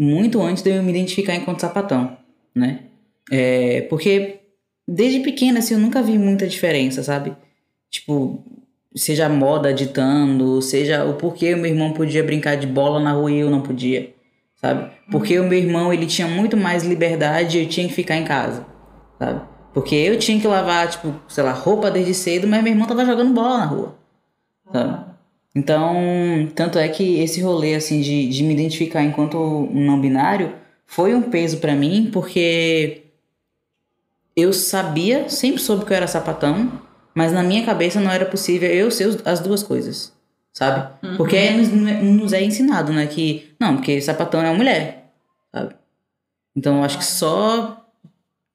muito 0.00 0.40
antes 0.40 0.62
de 0.62 0.70
eu 0.70 0.82
me 0.82 0.90
identificar 0.90 1.34
enquanto 1.34 1.60
sapatão, 1.60 2.16
né? 2.54 2.84
É, 3.30 3.82
porque 3.82 4.40
desde 4.88 5.20
pequena, 5.20 5.58
assim, 5.58 5.74
eu 5.74 5.80
nunca 5.80 6.02
vi 6.02 6.16
muita 6.16 6.46
diferença, 6.46 7.02
sabe? 7.02 7.36
Tipo, 7.90 8.42
seja 8.94 9.26
a 9.26 9.28
moda 9.28 9.74
ditando, 9.74 10.62
seja 10.62 11.04
o 11.04 11.14
porquê 11.14 11.54
meu 11.54 11.66
irmão 11.66 11.92
podia 11.92 12.24
brincar 12.24 12.56
de 12.56 12.66
bola 12.66 12.98
na 12.98 13.12
rua 13.12 13.30
e 13.30 13.40
eu 13.40 13.50
não 13.50 13.60
podia 13.60 14.14
sabe? 14.60 14.90
Porque 15.10 15.38
o 15.38 15.44
meu 15.44 15.58
irmão, 15.58 15.92
ele 15.92 16.06
tinha 16.06 16.28
muito 16.28 16.56
mais 16.56 16.84
liberdade 16.84 17.58
e 17.58 17.62
eu 17.62 17.68
tinha 17.68 17.88
que 17.88 17.94
ficar 17.94 18.16
em 18.16 18.24
casa, 18.24 18.66
sabe? 19.18 19.40
Porque 19.72 19.94
eu 19.94 20.18
tinha 20.18 20.40
que 20.40 20.46
lavar, 20.46 20.88
tipo, 20.88 21.14
sei 21.28 21.44
lá, 21.44 21.52
roupa 21.52 21.90
desde 21.90 22.12
cedo, 22.12 22.46
mas 22.46 22.62
meu 22.62 22.72
irmão 22.72 22.86
tava 22.86 23.04
jogando 23.04 23.32
bola 23.32 23.58
na 23.58 23.64
rua, 23.64 23.96
sabe? 24.72 25.10
Então, 25.54 25.96
tanto 26.54 26.78
é 26.78 26.88
que 26.88 27.20
esse 27.20 27.40
rolê, 27.40 27.74
assim, 27.74 28.00
de, 28.00 28.28
de 28.28 28.42
me 28.44 28.54
identificar 28.54 29.02
enquanto 29.02 29.36
um 29.36 29.84
não 29.84 30.00
binário 30.00 30.54
foi 30.86 31.14
um 31.14 31.22
peso 31.22 31.58
para 31.58 31.74
mim, 31.74 32.10
porque 32.12 33.04
eu 34.36 34.52
sabia, 34.52 35.28
sempre 35.28 35.60
soube 35.60 35.84
que 35.84 35.92
eu 35.92 35.96
era 35.96 36.06
sapatão, 36.06 36.80
mas 37.14 37.32
na 37.32 37.42
minha 37.42 37.64
cabeça 37.64 38.00
não 38.00 38.10
era 38.10 38.24
possível 38.24 38.70
eu 38.70 38.90
ser 38.90 39.20
as 39.24 39.40
duas 39.40 39.62
coisas 39.62 40.12
sabe? 40.52 40.88
Uhum. 41.02 41.16
Porque 41.16 41.50
nos, 41.50 41.68
nos, 41.68 42.32
é 42.32 42.42
ensinado, 42.42 42.92
né? 42.92 43.06
Que, 43.06 43.50
não, 43.58 43.76
porque 43.76 44.00
sapatão 44.00 44.40
é 44.42 44.50
uma 44.50 44.56
mulher, 44.56 45.12
sabe? 45.52 45.74
Então, 46.56 46.78
eu 46.78 46.84
acho 46.84 46.98
que 46.98 47.04
só, 47.04 47.86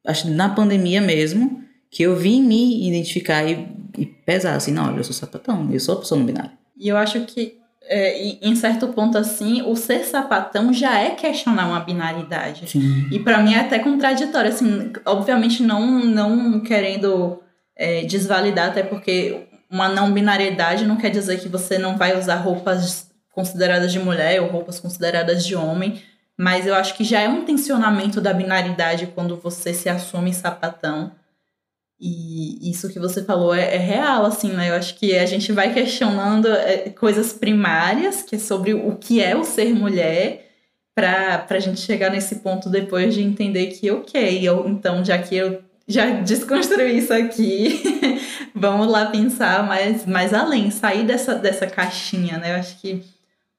acho 0.05 0.29
na 0.29 0.49
pandemia 0.49 1.01
mesmo, 1.01 1.63
que 1.89 2.03
eu 2.03 2.15
vim 2.15 2.41
me 2.41 2.87
identificar 2.87 3.43
e 3.43 3.75
e 3.97 4.05
pesar 4.05 4.55
assim, 4.55 4.71
não, 4.71 4.87
olha, 4.87 4.97
eu 4.97 5.03
sou 5.03 5.13
sapatão, 5.13 5.69
eu 5.71 5.79
sou 5.79 5.97
pessoa 5.97 6.19
não 6.19 6.25
binária. 6.25 6.51
E 6.77 6.87
eu 6.87 6.97
acho 6.97 7.21
que, 7.21 7.57
é, 7.83 8.17
em 8.41 8.55
certo 8.55 8.87
ponto 8.89 9.17
assim, 9.17 9.61
o 9.61 9.75
ser 9.75 10.03
sapatão 10.03 10.73
já 10.73 10.99
é 10.99 11.11
questionar 11.11 11.67
uma 11.67 11.79
binaridade. 11.79 12.67
Sim. 12.69 13.07
E 13.11 13.19
para 13.19 13.39
mim 13.39 13.53
é 13.53 13.59
até 13.59 13.79
contraditório, 13.79 14.49
assim, 14.49 14.91
obviamente 15.05 15.63
não, 15.63 16.03
não 16.03 16.59
querendo 16.59 17.39
é, 17.75 18.03
desvalidar, 18.03 18.69
até 18.69 18.83
porque 18.83 19.47
uma 19.75 19.89
não 19.89 20.13
binariedade 20.13 20.85
não 20.85 20.95
quer 20.95 21.09
dizer 21.09 21.37
que 21.37 21.49
você 21.49 21.77
não 21.77 21.97
vai 21.97 22.17
usar 22.17 22.35
roupas 22.35 23.11
consideradas 23.33 23.91
de 23.91 23.99
mulher 23.99 24.41
ou 24.41 24.47
roupas 24.47 24.79
consideradas 24.79 25.45
de 25.45 25.53
homem, 25.53 26.01
mas 26.37 26.65
eu 26.65 26.73
acho 26.73 26.95
que 26.95 27.03
já 27.03 27.19
é 27.19 27.27
um 27.27 27.43
tensionamento 27.43 28.21
da 28.21 28.33
binaridade 28.33 29.07
quando 29.07 29.35
você 29.35 29.73
se 29.73 29.89
assume 29.89 30.33
sapatão. 30.33 31.11
E 31.99 32.69
isso 32.71 32.87
que 32.87 32.99
você 32.99 33.21
falou 33.25 33.53
é, 33.53 33.75
é 33.75 33.77
real, 33.77 34.25
assim, 34.25 34.53
né? 34.53 34.69
Eu 34.69 34.75
acho 34.75 34.95
que 34.95 35.17
a 35.17 35.25
gente 35.25 35.51
vai 35.51 35.73
questionando 35.73 36.47
é, 36.47 36.89
coisas 36.89 37.33
primárias, 37.33 38.21
que 38.21 38.37
é 38.37 38.39
sobre 38.39 38.73
o 38.73 38.95
que 38.95 39.21
é 39.21 39.35
o 39.35 39.43
ser 39.43 39.73
mulher, 39.73 40.51
para 40.93 41.45
a 41.49 41.59
gente 41.59 41.81
chegar 41.81 42.09
nesse 42.09 42.37
ponto 42.37 42.69
depois 42.69 43.13
de 43.13 43.21
entender 43.21 43.67
que, 43.67 43.91
ok, 43.91 44.39
eu, 44.41 44.67
então, 44.69 45.03
já 45.03 45.17
que 45.17 45.35
eu 45.35 45.61
já 45.87 46.21
desconstruí 46.21 46.97
isso 46.97 47.13
aqui, 47.13 47.81
vamos 48.55 48.87
lá 48.87 49.07
pensar 49.07 49.67
mais, 49.67 50.05
mais 50.05 50.33
além, 50.33 50.71
sair 50.71 51.05
dessa, 51.05 51.35
dessa 51.35 51.67
caixinha, 51.67 52.37
né? 52.37 52.53
Eu 52.53 52.55
acho 52.55 52.79
que 52.79 53.03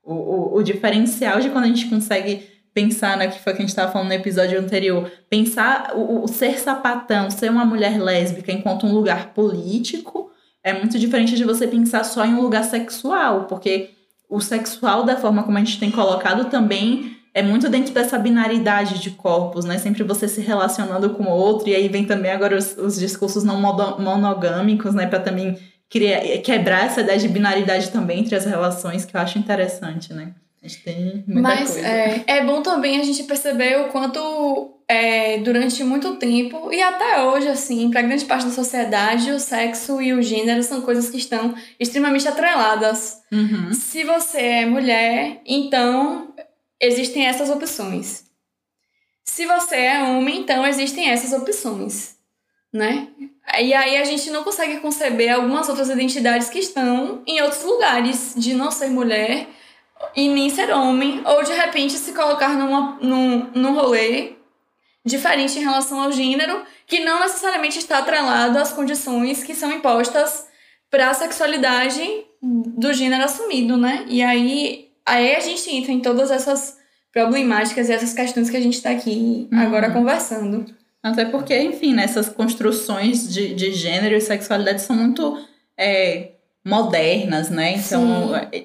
o, 0.03 0.15
o, 0.15 0.57
o 0.57 0.63
diferencial 0.63 1.39
de 1.41 1.51
quando 1.51 1.65
a 1.65 1.69
gente 1.69 1.87
consegue 1.87 2.49
pensar, 2.73 3.17
né, 3.17 3.29
que 3.29 3.41
foi 3.41 3.53
o 3.53 3.57
que 3.57 3.63
a 3.63 3.65
gente 3.65 3.71
estava 3.71 3.91
falando 3.91 4.09
no 4.09 4.15
episódio 4.15 4.59
anterior, 4.59 5.11
pensar 5.31 5.93
o, 5.95 6.25
o, 6.25 6.29
ser 6.29 6.59
sapatão, 6.59 7.31
ser 7.31 7.51
uma 7.51 7.65
mulher 7.65 7.99
lésbica 7.99 8.53
enquanto 8.53 8.87
um 8.87 8.93
lugar 8.93 9.33
político, 9.33 10.31
é 10.63 10.75
muito 10.75 10.99
diferente 10.99 11.37
de 11.37 11.45
você 11.45 11.67
pensar 11.67 12.05
só 12.05 12.25
em 12.25 12.35
um 12.35 12.43
lugar 12.43 12.65
sexual, 12.65 13.45
porque 13.45 13.91
o 14.29 14.41
sexual, 14.41 15.05
da 15.05 15.17
forma 15.17 15.43
como 15.43 15.57
a 15.57 15.61
gente 15.61 15.81
tem 15.81 15.91
colocado, 15.91 16.51
também 16.51 17.16
é 17.37 17.43
muito 17.43 17.69
dentro 17.69 17.93
dessa 17.93 18.19
binaridade 18.19 18.99
de 18.99 19.11
corpos, 19.11 19.67
né? 19.67 19.77
Sempre 19.77 20.03
você 20.03 20.27
se 20.27 20.41
relacionando 20.41 21.11
com 21.11 21.25
o 21.25 21.29
outro, 21.31 21.69
e 21.69 21.75
aí 21.75 21.87
vem 21.87 22.07
também 22.07 22.31
agora 22.31 22.57
os, 22.57 22.75
os 22.79 22.99
discursos 22.99 23.45
não 23.45 23.61
monogâmicos, 23.61 24.95
né? 24.95 25.07
Para 25.07 25.21
também 25.21 25.59
criar, 25.91 26.23
quebrar 26.39 26.87
essa 26.87 27.03
ideia 27.03 27.19
de 27.19 27.29
binaridade 27.29 27.91
também 27.91 28.21
entre 28.21 28.35
as 28.35 28.47
relações, 28.47 29.05
que 29.05 29.15
eu 29.15 29.21
acho 29.21 29.39
interessante, 29.39 30.15
né? 30.15 30.33
A 30.63 30.67
gente 30.67 30.83
tem 30.83 31.25
muita 31.27 31.43
Mas 31.43 31.73
coisa. 31.73 31.87
é, 31.87 32.25
é 32.27 32.45
bom 32.45 32.63
também 32.63 32.99
a 32.99 33.05
gente 33.05 33.23
perceber 33.25 33.83
o 33.83 33.89
quanto 33.89 34.81
é, 34.89 35.37
durante 35.39 35.85
muito 35.85 36.15
tempo 36.17 36.73
e 36.73 36.81
até 36.81 37.23
hoje, 37.23 37.49
assim, 37.49 37.91
para 37.91 38.01
grande 38.01 38.25
parte 38.25 38.47
da 38.47 38.53
sociedade, 38.53 39.31
o 39.31 39.39
sexo 39.39 40.01
e 40.01 40.15
o 40.15 40.23
gênero 40.23 40.63
são 40.63 40.81
coisas 40.81 41.11
que 41.11 41.19
estão 41.19 41.55
extremamente 41.79 42.27
atreladas. 42.27 43.19
Uhum. 43.31 43.75
Se 43.75 44.05
você 44.05 44.39
é 44.39 44.67
mulher, 44.67 45.43
então 45.45 46.29
existem 46.81 47.27
essas 47.27 47.51
opções. 47.51 48.25
Se 49.25 49.47
você 49.47 49.77
é 49.77 50.03
homem, 50.03 50.41
então 50.41 50.67
existem 50.67 51.11
essas 51.11 51.33
opções, 51.33 52.17
né? 52.73 53.09
E 53.59 53.73
aí 53.75 53.97
a 53.97 54.05
gente 54.05 54.31
não 54.31 54.45
consegue 54.45 54.81
conceber 54.81 55.33
algumas 55.33 55.69
outras 55.69 55.89
identidades 55.89 56.49
que 56.49 56.59
estão 56.59 57.23
em 57.27 57.41
outros 57.41 57.65
lugares, 57.65 58.35
de 58.37 58.55
não 58.55 58.71
ser 58.71 58.89
mulher 58.89 59.49
e 60.15 60.29
nem 60.29 60.51
ser 60.51 60.71
homem, 60.71 61.23
ou 61.25 61.43
de 61.43 61.53
repente 61.53 61.95
se 61.95 62.13
colocar 62.13 62.51
numa, 62.51 62.99
num, 63.01 63.51
num 63.55 63.75
rolê 63.75 64.35
diferente 65.05 65.59
em 65.59 65.63
relação 65.63 66.03
ao 66.03 66.13
gênero, 66.13 66.65
que 66.87 67.01
não 67.01 67.21
necessariamente 67.21 67.79
está 67.79 67.99
atrelado 67.99 68.59
às 68.59 68.73
condições 68.73 69.45
que 69.45 69.55
são 69.55 69.73
impostas 69.73 70.47
para 70.91 71.11
a 71.11 71.15
sexualidade 71.15 72.03
do 72.43 72.93
gênero 72.93 73.25
assumido, 73.25 73.77
né? 73.77 74.05
E 74.09 74.23
aí, 74.23 74.86
aí 75.07 75.35
a 75.37 75.41
gente 75.41 75.71
entra 75.71 75.93
em 75.93 76.01
todas 76.01 76.31
essas 76.31 76.77
problemáticas 77.13 77.89
e 77.89 77.93
essas 77.93 78.13
questões 78.13 78.51
que 78.51 78.57
a 78.57 78.61
gente 78.61 78.75
está 78.75 78.91
aqui 78.91 79.49
Uhum. 79.51 79.59
agora 79.59 79.91
conversando. 79.91 80.67
Até 81.03 81.25
porque, 81.25 81.57
enfim, 81.59 81.95
nessas 81.95 82.29
construções 82.29 83.33
de, 83.33 83.55
de 83.55 83.73
gênero 83.73 84.15
e 84.17 84.21
sexualidade 84.21 84.83
são 84.83 84.97
muito 84.97 85.39
é, 85.79 86.33
modernas, 86.65 87.49
né? 87.49 87.77
Então, 87.77 88.35
é, 88.35 88.65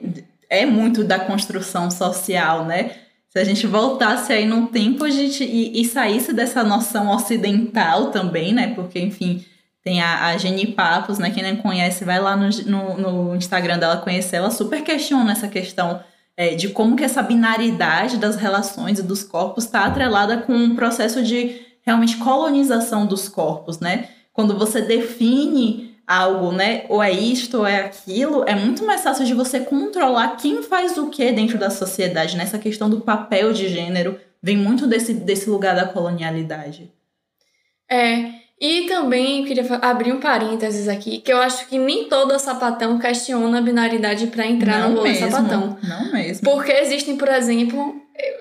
é 0.49 0.65
muito 0.65 1.03
da 1.03 1.19
construção 1.19 1.91
social, 1.91 2.65
né? 2.65 2.95
Se 3.29 3.39
a 3.39 3.43
gente 3.43 3.65
voltasse 3.67 4.33
aí 4.33 4.45
no 4.45 4.67
tempo 4.67 5.05
a 5.05 5.09
gente, 5.09 5.43
e, 5.43 5.81
e 5.81 5.85
saísse 5.85 6.33
dessa 6.33 6.63
noção 6.63 7.09
ocidental 7.15 8.11
também, 8.11 8.53
né? 8.53 8.73
Porque, 8.75 8.99
enfim, 8.99 9.45
tem 9.83 10.01
a, 10.01 10.27
a 10.27 10.37
Jenny 10.37 10.67
Papos, 10.67 11.19
né? 11.19 11.29
Quem 11.31 11.43
não 11.43 11.55
conhece, 11.57 12.03
vai 12.03 12.19
lá 12.19 12.35
no, 12.35 12.49
no, 12.65 12.97
no 12.97 13.35
Instagram 13.35 13.77
dela 13.77 13.97
conhecer. 13.97 14.37
Ela 14.37 14.51
super 14.51 14.83
questiona 14.83 15.31
essa 15.31 15.47
questão 15.47 16.03
é, 16.35 16.55
de 16.55 16.69
como 16.69 16.95
que 16.95 17.03
essa 17.03 17.21
binaridade 17.21 18.17
das 18.17 18.35
relações 18.35 18.99
e 18.99 19.03
dos 19.03 19.23
corpos 19.23 19.65
está 19.65 19.85
atrelada 19.85 20.37
com 20.37 20.53
um 20.53 20.75
processo 20.75 21.23
de 21.23 21.61
realmente 21.83 22.17
colonização 22.17 23.05
dos 23.05 23.27
corpos, 23.27 23.79
né? 23.79 24.09
Quando 24.33 24.57
você 24.57 24.81
define 24.81 25.95
algo, 26.07 26.51
né? 26.51 26.85
Ou 26.89 27.01
é 27.01 27.11
isto 27.11 27.59
ou 27.59 27.65
é 27.65 27.85
aquilo, 27.85 28.43
é 28.47 28.55
muito 28.55 28.85
mais 28.85 29.01
fácil 29.01 29.25
de 29.25 29.33
você 29.33 29.59
controlar 29.59 30.37
quem 30.37 30.61
faz 30.63 30.97
o 30.97 31.09
que 31.09 31.31
dentro 31.31 31.57
da 31.57 31.69
sociedade. 31.69 32.37
Nessa 32.37 32.59
questão 32.59 32.89
do 32.89 33.01
papel 33.01 33.53
de 33.53 33.67
gênero 33.67 34.19
vem 34.41 34.57
muito 34.57 34.87
desse, 34.87 35.13
desse 35.13 35.49
lugar 35.49 35.75
da 35.75 35.85
colonialidade. 35.85 36.91
É, 37.89 38.31
e 38.61 38.83
também 38.83 39.39
eu 39.39 39.45
queria 39.47 39.65
abrir 39.81 40.13
um 40.13 40.19
parênteses 40.19 40.87
aqui, 40.87 41.17
que 41.17 41.33
eu 41.33 41.41
acho 41.41 41.67
que 41.67 41.79
nem 41.79 42.03
todo 42.07 42.37
sapatão 42.37 42.99
questiona 42.99 43.57
a 43.57 43.61
binaridade 43.61 44.27
para 44.27 44.45
entrar 44.45 44.87
no 44.87 44.97
rolê 44.97 45.15
sapatão. 45.15 45.75
Não 45.81 46.11
mesmo. 46.13 46.43
Porque 46.43 46.71
existem, 46.71 47.17
por 47.17 47.27
exemplo, 47.27 47.95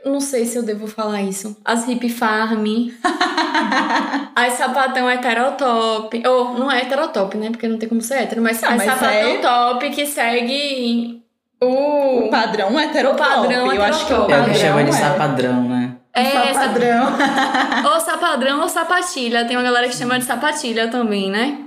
eu 0.05 0.13
não 0.13 0.21
sei 0.21 0.45
se 0.45 0.59
eu 0.59 0.63
devo 0.63 0.87
falar 0.87 1.23
isso, 1.23 1.57
as 1.65 1.89
hip 1.89 2.07
farm, 2.11 2.65
as 4.37 4.53
sapatão 4.55 5.09
heterotop, 5.11 6.23
ou 6.27 6.59
não 6.59 6.71
é 6.71 6.83
heterotop, 6.83 7.37
né? 7.39 7.51
Porque 7.51 7.67
não 7.67 7.79
tem 7.79 7.89
como 7.89 8.03
ser 8.03 8.15
hétero, 8.23 8.43
mas 8.43 8.63
Ah, 8.63 8.69
as 8.71 8.77
mas 8.77 8.85
sapatão 8.87 9.31
é- 9.31 9.39
top 9.39 9.91
que 9.91 10.07
segue 10.07 11.23
o... 11.63 12.27
O 12.27 12.31
padrão 12.31 12.79
heterotop. 12.79 13.23
O 13.23 13.43
padrão 13.43 13.73
Eu 13.73 13.83
acho 13.83 14.07
que. 14.07 14.13
É 14.13 14.19
o 14.19 14.25
que 14.27 14.33
padrão 14.33 14.55
chama 14.55 14.83
de 14.85 14.91
é. 14.91 14.93
sapadrão? 14.93 15.70
É, 16.13 16.53
Só 16.53 16.55
padrão. 16.55 17.13
ou 17.93 18.01
sapadrão 18.01 18.61
ou 18.63 18.69
sapatilha. 18.69 19.45
Tem 19.45 19.57
uma 19.57 19.63
galera 19.63 19.89
que 19.89 19.95
chama 19.95 20.19
de 20.19 20.25
sapatilha 20.25 20.89
também, 20.89 21.31
né? 21.31 21.67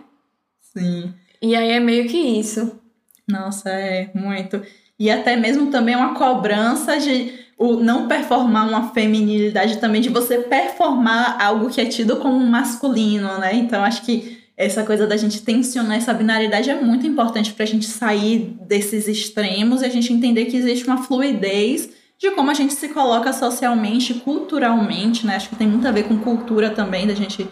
Sim. 0.60 1.14
E 1.42 1.56
aí 1.56 1.72
é 1.72 1.80
meio 1.80 2.08
que 2.08 2.18
isso. 2.18 2.80
Nossa, 3.28 3.70
é 3.70 4.10
muito. 4.14 4.62
E 5.00 5.10
até 5.10 5.36
mesmo 5.36 5.72
também 5.72 5.96
uma 5.96 6.14
cobrança 6.14 7.00
de 7.00 7.44
o 7.58 7.76
não 7.76 8.08
performar 8.08 8.68
uma 8.68 8.94
feminilidade 8.94 9.78
também, 9.78 10.02
de 10.02 10.10
você 10.10 10.40
performar 10.40 11.42
algo 11.42 11.70
que 11.70 11.80
é 11.80 11.86
tido 11.86 12.18
como 12.18 12.40
masculino, 12.40 13.38
né? 13.38 13.56
Então 13.56 13.84
acho 13.84 14.02
que 14.04 14.44
essa 14.56 14.84
coisa 14.84 15.08
da 15.08 15.18
gente 15.18 15.42
tensionar 15.42 15.98
essa 15.98 16.14
binaridade 16.14 16.70
é 16.70 16.80
muito 16.80 17.08
importante 17.08 17.54
pra 17.54 17.66
gente 17.66 17.86
sair 17.86 18.56
desses 18.68 19.08
extremos 19.08 19.82
e 19.82 19.86
a 19.86 19.90
gente 19.90 20.14
entender 20.14 20.46
que 20.46 20.58
existe 20.58 20.86
uma 20.86 21.04
fluidez 21.04 21.90
de 22.20 22.32
como 22.32 22.52
a 22.52 22.54
gente 22.54 22.74
se 22.74 22.90
coloca 22.90 23.34
socialmente, 23.34 24.14
culturalmente, 24.16 25.26
né? 25.26 25.36
Acho 25.36 25.50
que 25.50 25.56
tem 25.56 25.68
muito 25.68 25.88
a 25.88 25.92
ver 25.92 26.04
com 26.04 26.18
cultura 26.20 26.70
também, 26.70 27.06
da 27.06 27.14
gente 27.14 27.48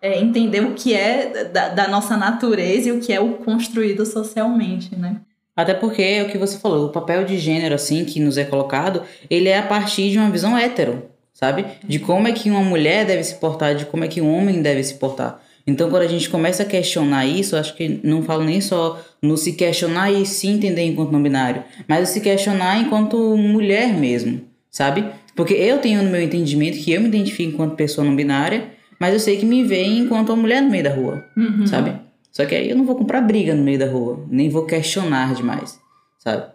é, 0.00 0.18
entender 0.18 0.60
o 0.60 0.74
que 0.74 0.94
é 0.94 1.44
da, 1.44 1.68
da 1.68 1.88
nossa 1.88 2.16
natureza 2.16 2.88
e 2.88 2.92
o 2.92 3.00
que 3.00 3.12
é 3.12 3.20
o 3.20 3.34
construído 3.34 4.04
socialmente, 4.04 4.94
né? 4.96 5.20
Até 5.56 5.72
porque 5.72 6.02
é 6.02 6.22
o 6.22 6.28
que 6.28 6.36
você 6.36 6.58
falou, 6.58 6.86
o 6.86 6.92
papel 6.92 7.24
de 7.24 7.38
gênero, 7.38 7.74
assim, 7.74 8.04
que 8.04 8.20
nos 8.20 8.36
é 8.36 8.44
colocado, 8.44 9.02
ele 9.30 9.48
é 9.48 9.58
a 9.58 9.62
partir 9.62 10.10
de 10.10 10.18
uma 10.18 10.30
visão 10.30 10.56
hétero, 10.56 11.04
sabe? 11.32 11.64
De 11.84 11.98
como 11.98 12.28
é 12.28 12.32
que 12.32 12.50
uma 12.50 12.60
mulher 12.60 13.06
deve 13.06 13.24
se 13.24 13.36
portar, 13.36 13.74
de 13.74 13.86
como 13.86 14.04
é 14.04 14.08
que 14.08 14.20
um 14.20 14.36
homem 14.36 14.60
deve 14.60 14.84
se 14.84 14.94
portar. 14.94 15.40
Então, 15.66 15.90
quando 15.90 16.02
a 16.02 16.06
gente 16.08 16.30
começa 16.30 16.62
a 16.62 16.66
questionar 16.66 17.26
isso, 17.26 17.56
acho 17.56 17.74
que 17.74 18.00
não 18.04 18.22
falo 18.22 18.44
nem 18.44 18.60
só 18.60 19.00
no 19.20 19.36
se 19.36 19.52
questionar 19.54 20.12
e 20.12 20.24
se 20.24 20.46
entender 20.46 20.82
enquanto 20.82 21.10
não 21.10 21.22
binário, 21.22 21.64
mas 21.88 22.10
se 22.10 22.20
questionar 22.20 22.78
enquanto 22.80 23.36
mulher 23.36 23.92
mesmo, 23.92 24.42
sabe? 24.70 25.04
Porque 25.34 25.54
eu 25.54 25.78
tenho 25.78 26.02
no 26.02 26.10
meu 26.10 26.22
entendimento 26.22 26.78
que 26.78 26.92
eu 26.92 27.00
me 27.00 27.08
identifico 27.08 27.52
enquanto 27.52 27.74
pessoa 27.74 28.04
não 28.06 28.14
binária, 28.14 28.68
mas 29.00 29.12
eu 29.12 29.20
sei 29.20 29.36
que 29.38 29.44
me 29.44 29.64
veem 29.64 29.98
enquanto 29.98 30.30
uma 30.30 30.36
mulher 30.40 30.62
no 30.62 30.70
meio 30.70 30.84
da 30.84 30.94
rua, 30.94 31.24
Uhum. 31.36 31.66
sabe? 31.66 31.94
Só 32.30 32.44
que 32.44 32.54
aí 32.54 32.70
eu 32.70 32.76
não 32.76 32.84
vou 32.84 32.94
comprar 32.96 33.20
briga 33.22 33.54
no 33.54 33.62
meio 33.64 33.78
da 33.78 33.86
rua, 33.88 34.24
nem 34.30 34.48
vou 34.48 34.66
questionar 34.66 35.34
demais, 35.34 35.78
sabe? 36.18 36.46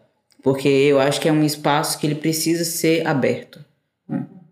Porque 0.42 0.68
eu 0.70 1.00
acho 1.00 1.20
que 1.20 1.28
é 1.28 1.32
um 1.32 1.44
espaço 1.44 2.00
que 2.00 2.08
ele 2.08 2.16
precisa 2.16 2.64
ser 2.64 3.06
aberto. 3.06 3.60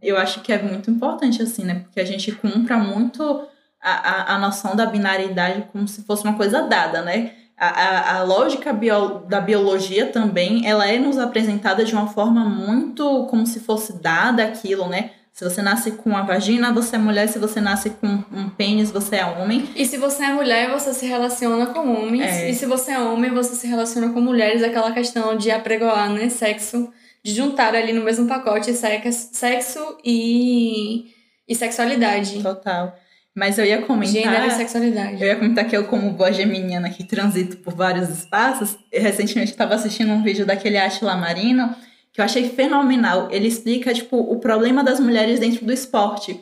Eu 0.01 0.18
acho 0.18 0.42
que 0.42 0.51
é 0.54 0.62
muito 0.62 0.89
importante, 0.92 1.42
assim, 1.42 1.63
né? 1.63 1.82
Porque 1.84 2.00
a 2.00 2.06
gente 2.06 2.32
cumpra 2.32 2.78
muito 2.78 3.42
a, 3.81 3.91
a, 3.91 4.36
a 4.36 4.39
noção 4.39 4.75
da 4.75 4.86
binaridade 4.86 5.67
como 5.71 5.88
se 5.88 6.03
fosse 6.03 6.24
uma 6.24 6.36
coisa 6.36 6.63
dada, 6.63 7.01
né? 7.01 7.31
A, 7.57 7.67
a, 7.67 8.17
a 8.17 8.24
lógica 8.24 8.71
bio, 8.71 9.19
da 9.27 9.41
biologia 9.41 10.07
também, 10.07 10.65
ela 10.65 10.88
é 10.88 10.98
nos 10.98 11.17
apresentada 11.17 11.83
de 11.83 11.93
uma 11.93 12.07
forma 12.07 12.45
muito 12.45 13.27
como 13.29 13.45
se 13.45 13.59
fosse 13.59 14.01
dada 14.01 14.43
aquilo, 14.43 14.88
né? 14.88 15.12
Se 15.39 15.45
você 15.45 15.62
nasce 15.62 15.91
com 15.91 16.17
a 16.17 16.21
vagina, 16.21 16.74
você 16.74 16.98
é 16.98 17.00
mulher. 17.00 17.27
Se 17.29 17.39
você 17.39 17.62
nasce 17.62 17.91
com 17.91 18.07
um 18.29 18.50
pênis, 18.50 18.91
você 18.91 19.17
é 19.17 19.25
homem. 19.25 19.69
E 19.74 19.86
se 19.86 19.95
você 19.95 20.24
é 20.24 20.33
mulher, 20.33 20.69
você 20.69 20.93
se 20.93 21.05
relaciona 21.05 21.67
com 21.67 21.79
homens. 21.79 22.25
É. 22.25 22.50
E 22.50 22.53
se 22.53 22.65
você 22.65 22.91
é 22.91 23.00
homem, 23.00 23.31
você 23.31 23.55
se 23.55 23.65
relaciona 23.65 24.09
com 24.12 24.19
mulheres. 24.19 24.62
Aquela 24.62 24.91
questão 24.91 25.38
de 25.38 25.50
apregoar, 25.50 26.09
né? 26.09 26.27
Sexo. 26.27 26.91
De 27.24 27.33
juntar 27.33 27.74
ali 27.74 27.93
no 27.93 28.03
mesmo 28.03 28.27
pacote 28.27 28.74
sex, 28.74 29.29
sexo 29.31 29.79
e, 30.03 31.05
e 31.48 31.55
sexualidade. 31.55 32.43
Total. 32.43 32.93
Mas 33.36 33.57
eu 33.57 33.65
ia 33.65 33.81
comentar. 33.81 34.21
Gênero 34.24 34.48
e 34.48 34.51
sexualidade. 34.51 35.21
Eu 35.21 35.27
ia 35.27 35.36
comentar 35.36 35.65
que 35.65 35.75
eu, 35.75 35.86
como 35.86 36.12
boa 36.12 36.31
geminiana 36.31 36.89
que 36.89 37.03
transito 37.03 37.57
por 37.57 37.74
vários 37.74 38.09
espaços, 38.09 38.77
eu 38.91 39.01
recentemente 39.01 39.51
estava 39.51 39.75
assistindo 39.75 40.12
um 40.12 40.24
vídeo 40.24 40.45
daquele 40.45 40.77
Atila 40.77 41.15
Marino 41.15 41.74
que 42.12 42.19
eu 42.19 42.25
achei 42.25 42.50
fenomenal. 42.50 43.29
Ele 43.31 43.48
explica, 43.48 43.93
tipo, 43.93 44.17
o 44.17 44.39
problema 44.39 44.83
das 44.83 45.00
mulheres 45.00 45.39
dentro 45.39 45.65
do 45.65 45.71
esporte. 45.71 46.39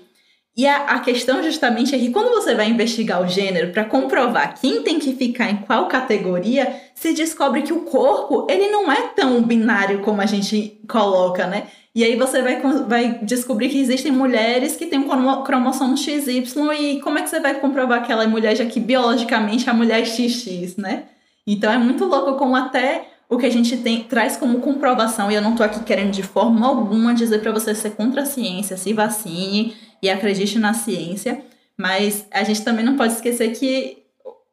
E 0.57 0.65
a, 0.65 0.85
a 0.85 0.99
questão 1.01 1.43
justamente 1.43 1.93
é 1.93 1.99
que 1.99 2.09
quando 2.09 2.33
você 2.33 2.55
vai 2.55 2.67
investigar 2.67 3.21
o 3.21 3.27
gênero 3.27 3.71
para 3.71 3.85
comprovar 3.85 4.59
quem 4.59 4.81
tem 4.81 4.97
que 4.97 5.13
ficar 5.13 5.51
em 5.51 5.57
qual 5.57 5.87
categoria, 5.87 6.81
se 6.95 7.13
descobre 7.13 7.61
que 7.61 7.71
o 7.71 7.81
corpo, 7.81 8.47
ele 8.49 8.67
não 8.71 8.91
é 8.91 9.09
tão 9.15 9.43
binário 9.43 9.99
como 9.99 10.19
a 10.19 10.25
gente 10.25 10.81
coloca, 10.89 11.45
né? 11.45 11.67
E 11.93 12.03
aí 12.03 12.15
você 12.15 12.41
vai, 12.41 12.59
vai 12.87 13.19
descobrir 13.21 13.69
que 13.69 13.79
existem 13.79 14.11
mulheres 14.11 14.75
que 14.75 14.87
têm 14.87 14.99
um 14.99 15.43
cromossomo 15.43 15.95
XY 15.95 16.43
e 16.79 16.99
como 17.01 17.19
é 17.19 17.21
que 17.21 17.29
você 17.29 17.39
vai 17.39 17.59
comprovar 17.59 17.99
aquela 17.99 18.27
mulher, 18.27 18.55
já 18.55 18.65
que 18.65 18.79
biologicamente 18.79 19.69
a 19.69 19.73
mulher 19.73 20.01
é 20.01 20.05
XX, 20.05 20.77
né? 20.77 21.03
Então 21.45 21.71
é 21.71 21.77
muito 21.77 22.03
louco 22.05 22.33
como 22.33 22.55
até 22.55 23.09
o 23.29 23.37
que 23.37 23.45
a 23.45 23.51
gente 23.51 23.77
tem, 23.77 24.03
traz 24.03 24.37
como 24.37 24.59
comprovação, 24.59 25.29
e 25.29 25.35
eu 25.35 25.41
não 25.41 25.53
tô 25.53 25.61
aqui 25.61 25.83
querendo 25.83 26.11
de 26.11 26.23
forma 26.23 26.65
alguma 26.65 27.13
dizer 27.13 27.39
para 27.39 27.51
você 27.51 27.75
ser 27.75 27.91
contra 27.91 28.21
a 28.21 28.25
ciência, 28.25 28.77
se 28.77 28.93
vacine 28.93 29.75
e 30.01 30.09
acredite 30.09 30.59
na 30.59 30.73
ciência, 30.73 31.43
mas 31.77 32.25
a 32.31 32.43
gente 32.43 32.63
também 32.63 32.85
não 32.85 32.97
pode 32.97 33.13
esquecer 33.13 33.51
que 33.57 34.03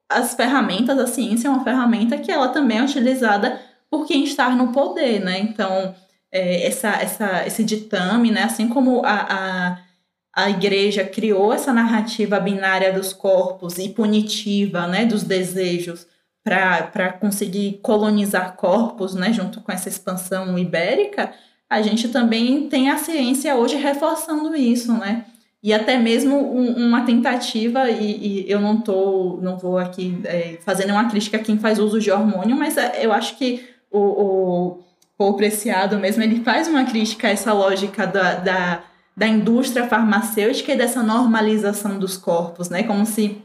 as 0.08 0.34
ferramentas, 0.34 0.98
a 0.98 1.06
ciência 1.06 1.48
é 1.48 1.50
uma 1.50 1.64
ferramenta 1.64 2.18
que 2.18 2.30
ela 2.30 2.48
também 2.48 2.78
é 2.78 2.82
utilizada 2.82 3.60
por 3.90 4.06
quem 4.06 4.24
está 4.24 4.50
no 4.50 4.72
poder, 4.72 5.20
né? 5.20 5.38
Então, 5.40 5.94
é, 6.30 6.66
essa, 6.66 6.88
essa, 6.90 7.46
esse 7.46 7.64
ditame, 7.64 8.30
né? 8.30 8.42
Assim 8.42 8.68
como 8.68 9.02
a, 9.04 9.78
a, 10.34 10.44
a 10.44 10.50
igreja 10.50 11.04
criou 11.04 11.52
essa 11.52 11.72
narrativa 11.72 12.38
binária 12.38 12.92
dos 12.92 13.12
corpos 13.12 13.78
e 13.78 13.88
punitiva, 13.88 14.86
né? 14.86 15.06
Dos 15.06 15.22
desejos 15.22 16.06
para 16.44 17.10
conseguir 17.12 17.80
colonizar 17.82 18.54
corpos, 18.54 19.14
né, 19.14 19.32
junto 19.32 19.62
com 19.62 19.72
essa 19.72 19.88
expansão 19.88 20.58
ibérica, 20.58 21.32
a 21.70 21.80
gente 21.80 22.08
também 22.08 22.68
tem 22.68 22.90
a 22.90 22.98
ciência 22.98 23.56
hoje 23.56 23.76
reforçando 23.76 24.54
isso, 24.54 24.92
né? 24.92 25.24
E 25.64 25.72
até 25.72 25.96
mesmo 25.96 26.36
um, 26.36 26.88
uma 26.88 27.06
tentativa, 27.06 27.88
e, 27.88 28.44
e, 28.44 28.50
eu 28.50 28.60
não 28.60 28.82
tô, 28.82 29.38
não 29.40 29.56
vou 29.56 29.78
aqui 29.78 30.20
é, 30.24 30.58
fazendo 30.60 30.90
uma 30.90 31.08
crítica 31.08 31.38
a 31.38 31.40
quem 31.40 31.58
faz 31.58 31.78
uso 31.78 31.98
de 31.98 32.10
hormônio, 32.10 32.54
mas 32.54 32.76
é, 32.76 33.02
eu 33.02 33.10
acho 33.10 33.38
que 33.38 33.64
o, 33.90 33.98
o 33.98 34.78
Paul 35.16 35.32
Preciado 35.38 35.96
mesmo, 35.98 36.22
ele 36.22 36.44
faz 36.44 36.68
uma 36.68 36.84
crítica 36.84 37.28
a 37.28 37.30
essa 37.30 37.54
lógica 37.54 38.06
da, 38.06 38.34
da, 38.34 38.82
da 39.16 39.26
indústria 39.26 39.88
farmacêutica 39.88 40.74
e 40.74 40.76
dessa 40.76 41.02
normalização 41.02 41.98
dos 41.98 42.18
corpos, 42.18 42.68
né? 42.68 42.82
Como 42.82 43.06
se 43.06 43.38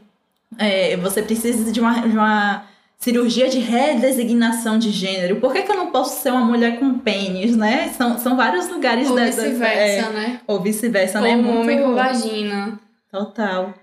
é, 0.58 0.98
você 0.98 1.22
precisa 1.22 1.72
de 1.72 1.80
uma, 1.80 2.06
de 2.06 2.14
uma 2.14 2.66
cirurgia 3.00 3.48
de 3.48 3.58
redesignação 3.58 4.78
de 4.78 4.90
gênero. 4.90 5.36
Por 5.40 5.52
que, 5.52 5.62
que 5.62 5.72
eu 5.72 5.76
não 5.76 5.90
posso 5.90 6.22
ser 6.22 6.30
uma 6.30 6.44
mulher 6.44 6.78
com 6.78 6.98
pênis, 6.98 7.56
né? 7.56 7.88
São, 7.96 8.18
são 8.18 8.36
vários 8.36 8.68
lugares 8.68 9.08
Ou 9.08 9.16
da- 9.16 9.24
vice-versa, 9.24 10.08
é, 10.08 10.12
né? 10.12 10.40
Ou 10.46 10.60
vice-versa, 10.60 11.20
né? 11.20 11.34
um 11.36 11.60
homem 11.60 11.82
com 11.82 11.94
vagina. 11.94 12.78
Total. 13.10 13.74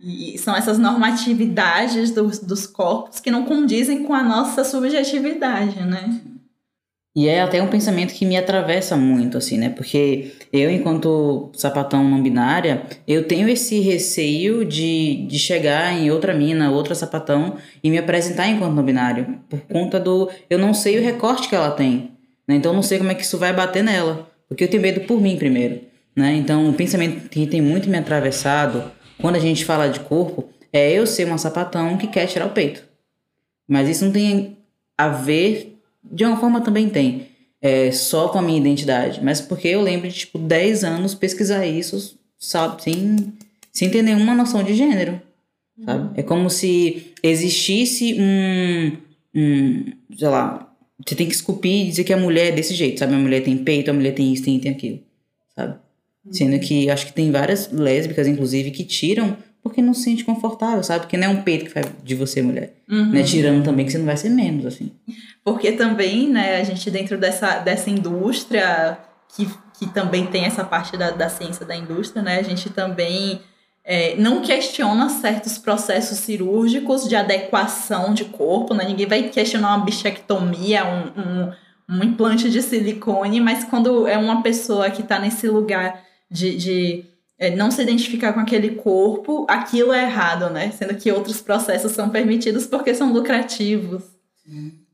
E 0.00 0.36
são 0.38 0.56
essas 0.56 0.78
normatividades 0.78 2.10
dos, 2.10 2.38
dos 2.40 2.66
corpos 2.66 3.20
que 3.20 3.30
não 3.30 3.44
condizem 3.44 4.02
com 4.02 4.14
a 4.14 4.22
nossa 4.22 4.64
subjetividade, 4.64 5.80
né? 5.80 6.20
E 7.16 7.28
é 7.28 7.42
até 7.42 7.62
um 7.62 7.68
pensamento 7.68 8.12
que 8.12 8.26
me 8.26 8.36
atravessa 8.36 8.96
muito, 8.96 9.38
assim, 9.38 9.56
né? 9.56 9.68
Porque 9.68 10.32
eu, 10.52 10.68
enquanto 10.68 11.48
sapatão 11.54 12.02
não 12.02 12.20
binária, 12.20 12.82
eu 13.06 13.28
tenho 13.28 13.48
esse 13.48 13.78
receio 13.78 14.64
de, 14.64 15.24
de 15.28 15.38
chegar 15.38 15.92
em 15.92 16.10
outra 16.10 16.34
mina, 16.34 16.72
outra 16.72 16.92
sapatão, 16.92 17.56
e 17.84 17.88
me 17.88 17.98
apresentar 17.98 18.48
enquanto 18.48 18.74
não 18.74 18.82
binário. 18.82 19.38
Por 19.48 19.60
conta 19.60 20.00
do. 20.00 20.28
Eu 20.50 20.58
não 20.58 20.74
sei 20.74 20.98
o 20.98 21.02
recorte 21.02 21.48
que 21.48 21.54
ela 21.54 21.70
tem. 21.70 22.10
Né? 22.48 22.56
Então 22.56 22.72
eu 22.72 22.76
não 22.76 22.82
sei 22.82 22.98
como 22.98 23.12
é 23.12 23.14
que 23.14 23.22
isso 23.22 23.38
vai 23.38 23.52
bater 23.52 23.84
nela. 23.84 24.28
Porque 24.48 24.64
eu 24.64 24.68
tenho 24.68 24.82
medo 24.82 25.02
por 25.02 25.20
mim 25.20 25.36
primeiro. 25.36 25.82
Né? 26.16 26.34
Então 26.34 26.68
o 26.68 26.74
pensamento 26.74 27.28
que 27.28 27.46
tem 27.46 27.60
muito 27.60 27.88
me 27.88 27.96
atravessado 27.96 28.90
quando 29.20 29.36
a 29.36 29.40
gente 29.40 29.64
fala 29.64 29.88
de 29.88 30.00
corpo 30.00 30.48
é 30.72 30.92
eu 30.92 31.06
ser 31.06 31.26
uma 31.26 31.38
sapatão 31.38 31.96
que 31.96 32.08
quer 32.08 32.26
tirar 32.26 32.46
o 32.46 32.50
peito. 32.50 32.82
Mas 33.68 33.88
isso 33.88 34.04
não 34.04 34.12
tem 34.12 34.58
a 34.98 35.08
ver 35.08 35.73
de 36.04 36.24
uma 36.24 36.36
forma 36.36 36.60
também 36.60 36.88
tem. 36.88 37.28
É, 37.60 37.90
só 37.90 38.28
com 38.28 38.38
a 38.38 38.42
minha 38.42 38.58
identidade. 38.58 39.20
Mas 39.22 39.40
porque 39.40 39.68
eu 39.68 39.80
lembro 39.80 40.08
de, 40.08 40.14
tipo, 40.14 40.38
10 40.38 40.84
anos 40.84 41.14
pesquisar 41.14 41.66
isso, 41.66 42.18
sabe? 42.38 42.82
Sem, 42.82 43.32
sem 43.72 43.90
ter 43.90 44.02
nenhuma 44.02 44.34
noção 44.34 44.62
de 44.62 44.74
gênero. 44.74 45.20
Sabe? 45.82 46.20
É 46.20 46.22
como 46.22 46.50
se 46.50 47.12
existisse 47.22 48.16
um, 48.18 48.92
um. 49.34 49.92
Sei 50.16 50.28
lá. 50.28 50.70
Você 51.04 51.14
tem 51.16 51.26
que 51.26 51.34
esculpir 51.34 51.72
e 51.72 51.88
dizer 51.88 52.04
que 52.04 52.12
a 52.12 52.16
mulher 52.16 52.48
é 52.48 52.52
desse 52.52 52.72
jeito, 52.74 53.00
sabe? 53.00 53.14
A 53.14 53.18
mulher 53.18 53.42
tem 53.42 53.56
peito, 53.58 53.90
a 53.90 53.94
mulher 53.94 54.14
tem 54.14 54.32
isso, 54.32 54.44
tem, 54.44 54.60
tem 54.60 54.70
aquilo. 54.70 55.00
Sabe? 55.54 55.76
Sendo 56.30 56.58
que 56.58 56.88
acho 56.88 57.06
que 57.06 57.12
tem 57.12 57.30
várias 57.30 57.70
lésbicas, 57.70 58.26
inclusive, 58.26 58.70
que 58.70 58.84
tiram 58.84 59.36
porque 59.64 59.80
não 59.80 59.94
se 59.94 60.02
sente 60.02 60.24
confortável, 60.24 60.84
sabe? 60.84 61.00
Porque 61.00 61.16
não 61.16 61.26
é 61.26 61.30
um 61.30 61.42
peito 61.42 61.64
que 61.64 61.70
faz 61.70 61.86
de 62.04 62.14
você 62.14 62.42
mulher. 62.42 62.74
Uhum. 62.86 63.12
Né? 63.12 63.22
Tirando 63.22 63.64
também 63.64 63.86
que 63.86 63.92
você 63.92 63.96
não 63.96 64.04
vai 64.04 64.16
ser 64.18 64.28
menos, 64.28 64.66
assim. 64.66 64.92
Porque 65.42 65.72
também, 65.72 66.28
né, 66.28 66.60
a 66.60 66.64
gente 66.64 66.90
dentro 66.90 67.16
dessa, 67.16 67.60
dessa 67.60 67.88
indústria, 67.88 68.98
que, 69.34 69.48
que 69.78 69.86
também 69.86 70.26
tem 70.26 70.44
essa 70.44 70.62
parte 70.62 70.98
da, 70.98 71.10
da 71.10 71.30
ciência 71.30 71.64
da 71.64 71.74
indústria, 71.74 72.22
né, 72.22 72.38
a 72.38 72.42
gente 72.42 72.68
também 72.68 73.40
é, 73.82 74.14
não 74.16 74.42
questiona 74.42 75.08
certos 75.08 75.56
processos 75.56 76.18
cirúrgicos 76.18 77.08
de 77.08 77.16
adequação 77.16 78.12
de 78.12 78.26
corpo, 78.26 78.74
né, 78.74 78.84
ninguém 78.84 79.06
vai 79.06 79.22
questionar 79.30 79.76
uma 79.76 79.84
bichectomia, 79.84 80.84
um, 80.84 81.20
um, 81.20 81.52
um 81.88 82.04
implante 82.04 82.50
de 82.50 82.60
silicone, 82.60 83.40
mas 83.40 83.64
quando 83.64 84.06
é 84.06 84.18
uma 84.18 84.42
pessoa 84.42 84.90
que 84.90 85.00
está 85.00 85.18
nesse 85.18 85.48
lugar 85.48 86.04
de, 86.30 86.54
de 86.54 87.13
é, 87.38 87.50
não 87.50 87.70
se 87.70 87.82
identificar 87.82 88.32
com 88.32 88.40
aquele 88.40 88.76
corpo, 88.76 89.46
aquilo 89.48 89.92
é 89.92 90.04
errado, 90.04 90.50
né, 90.50 90.70
sendo 90.70 90.94
que 90.94 91.10
outros 91.10 91.40
processos 91.40 91.92
são 91.92 92.08
permitidos 92.08 92.66
porque 92.66 92.94
são 92.94 93.12
lucrativos. 93.12 94.02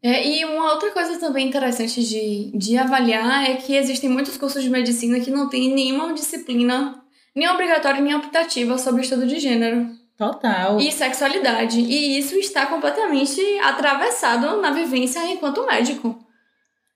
É, 0.03 0.26
e 0.26 0.44
uma 0.44 0.72
outra 0.72 0.90
coisa 0.92 1.18
também 1.18 1.48
interessante 1.48 2.03
de, 2.03 2.50
de 2.57 2.79
avaliar 2.79 3.50
é 3.50 3.57
que 3.57 3.76
existem 3.76 4.09
muitos 4.09 4.37
cursos 4.37 4.62
de 4.62 4.70
medicina 4.70 5.20
que 5.20 5.31
não 5.31 5.48
tem 5.48 5.74
nenhuma 5.74 6.14
disciplina, 6.14 7.03
nem 7.35 7.48
obrigatória 7.48 8.00
nem 8.00 8.14
optativa 8.14 8.79
sobre 8.79 9.03
o 9.03 9.05
estudo 9.05 9.26
de 9.26 9.38
gênero 9.38 9.90
Total. 10.16 10.81
e 10.81 10.90
sexualidade. 10.90 11.81
E 11.81 12.18
isso 12.18 12.35
está 12.37 12.66
completamente 12.66 13.40
atravessado 13.62 14.61
na 14.61 14.70
vivência 14.70 15.24
enquanto 15.26 15.66
médico. 15.66 16.18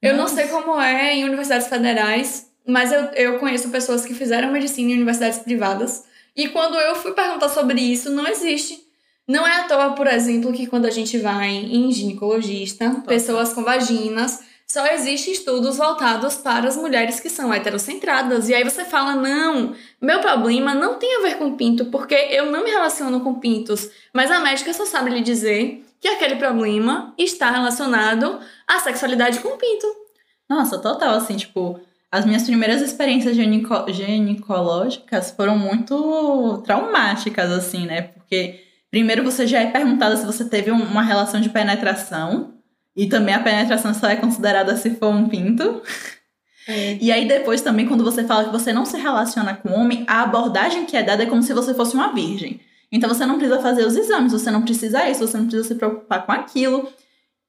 Eu 0.00 0.16
não 0.16 0.28
sei 0.28 0.48
como 0.48 0.78
é 0.80 1.14
em 1.14 1.24
universidades 1.24 1.66
federais, 1.66 2.46
mas 2.66 2.92
eu, 2.92 3.02
eu 3.14 3.38
conheço 3.38 3.70
pessoas 3.70 4.04
que 4.04 4.14
fizeram 4.14 4.52
medicina 4.52 4.90
em 4.90 4.94
universidades 4.94 5.38
privadas. 5.38 6.04
E 6.36 6.48
quando 6.48 6.76
eu 6.76 6.94
fui 6.96 7.12
perguntar 7.12 7.48
sobre 7.48 7.80
isso, 7.80 8.10
não 8.10 8.26
existe. 8.26 8.82
Não 9.26 9.46
é 9.46 9.60
à 9.60 9.64
toa, 9.64 9.92
por 9.92 10.06
exemplo, 10.06 10.52
que 10.52 10.66
quando 10.66 10.86
a 10.86 10.90
gente 10.90 11.18
vai 11.18 11.48
em 11.48 11.90
ginecologista, 11.90 13.02
pessoas 13.06 13.52
com 13.52 13.62
vaginas, 13.62 14.40
só 14.66 14.86
existem 14.88 15.32
estudos 15.32 15.76
voltados 15.76 16.36
para 16.36 16.68
as 16.68 16.76
mulheres 16.76 17.20
que 17.20 17.30
são 17.30 17.52
heterocentradas. 17.52 18.48
E 18.48 18.54
aí 18.54 18.64
você 18.64 18.84
fala, 18.84 19.14
não, 19.14 19.74
meu 20.00 20.20
problema 20.20 20.74
não 20.74 20.98
tem 20.98 21.16
a 21.16 21.22
ver 21.22 21.38
com 21.38 21.56
pinto, 21.56 21.86
porque 21.86 22.14
eu 22.14 22.50
não 22.50 22.64
me 22.64 22.70
relaciono 22.70 23.20
com 23.20 23.38
pintos. 23.38 23.88
Mas 24.12 24.30
a 24.30 24.40
médica 24.40 24.72
só 24.74 24.84
sabe 24.84 25.10
lhe 25.10 25.20
dizer 25.20 25.84
que 26.00 26.08
aquele 26.08 26.36
problema 26.36 27.14
está 27.16 27.50
relacionado 27.50 28.40
à 28.66 28.78
sexualidade 28.80 29.40
com 29.40 29.56
pinto. 29.56 29.86
Nossa, 30.48 30.78
total, 30.78 31.14
assim, 31.14 31.36
tipo, 31.36 31.80
as 32.14 32.24
minhas 32.24 32.44
primeiras 32.44 32.80
experiências 32.80 33.36
ginecológicas 33.36 35.30
foram 35.32 35.58
muito 35.58 36.62
traumáticas, 36.64 37.50
assim, 37.50 37.86
né? 37.86 38.02
Porque 38.02 38.60
primeiro 38.90 39.24
você 39.24 39.46
já 39.46 39.60
é 39.60 39.66
perguntada 39.66 40.16
se 40.16 40.24
você 40.24 40.44
teve 40.44 40.70
um- 40.70 40.82
uma 40.82 41.02
relação 41.02 41.40
de 41.40 41.48
penetração, 41.48 42.54
e 42.96 43.06
também 43.08 43.34
a 43.34 43.40
penetração 43.40 43.92
só 43.92 44.06
é 44.08 44.14
considerada 44.16 44.76
se 44.76 44.90
for 44.90 45.08
um 45.08 45.28
pinto. 45.28 45.82
E 47.00 47.10
aí 47.12 47.26
depois 47.26 47.60
também, 47.60 47.86
quando 47.86 48.04
você 48.04 48.22
fala 48.24 48.44
que 48.44 48.52
você 48.52 48.72
não 48.72 48.86
se 48.86 48.96
relaciona 48.96 49.54
com 49.54 49.70
homem, 49.72 50.04
a 50.06 50.22
abordagem 50.22 50.86
que 50.86 50.96
é 50.96 51.02
dada 51.02 51.24
é 51.24 51.26
como 51.26 51.42
se 51.42 51.52
você 51.52 51.74
fosse 51.74 51.94
uma 51.94 52.12
virgem. 52.12 52.60
Então 52.92 53.08
você 53.08 53.26
não 53.26 53.38
precisa 53.38 53.60
fazer 53.60 53.84
os 53.84 53.96
exames, 53.96 54.32
você 54.32 54.50
não 54.50 54.62
precisa 54.62 55.08
isso, 55.10 55.26
você 55.26 55.36
não 55.36 55.46
precisa 55.46 55.66
se 55.68 55.74
preocupar 55.74 56.24
com 56.24 56.32
aquilo. 56.32 56.88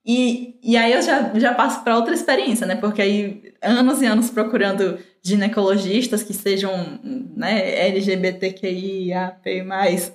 E, 0.05 0.59
e 0.61 0.77
aí 0.77 0.93
eu 0.93 1.01
já, 1.01 1.31
já 1.33 1.53
passo 1.53 1.83
para 1.83 1.95
outra 1.95 2.13
experiência, 2.13 2.67
né? 2.67 2.75
Porque 2.75 3.01
aí, 3.01 3.53
anos 3.59 4.03
e 4.03 4.05
anos 4.05 4.29
procurando 4.29 4.99
ginecologistas 5.23 6.21
que 6.21 6.31
sejam 6.33 6.99
né, 7.35 7.87
LGBTQIAP+, 7.87 9.41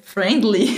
friendly, 0.02 0.68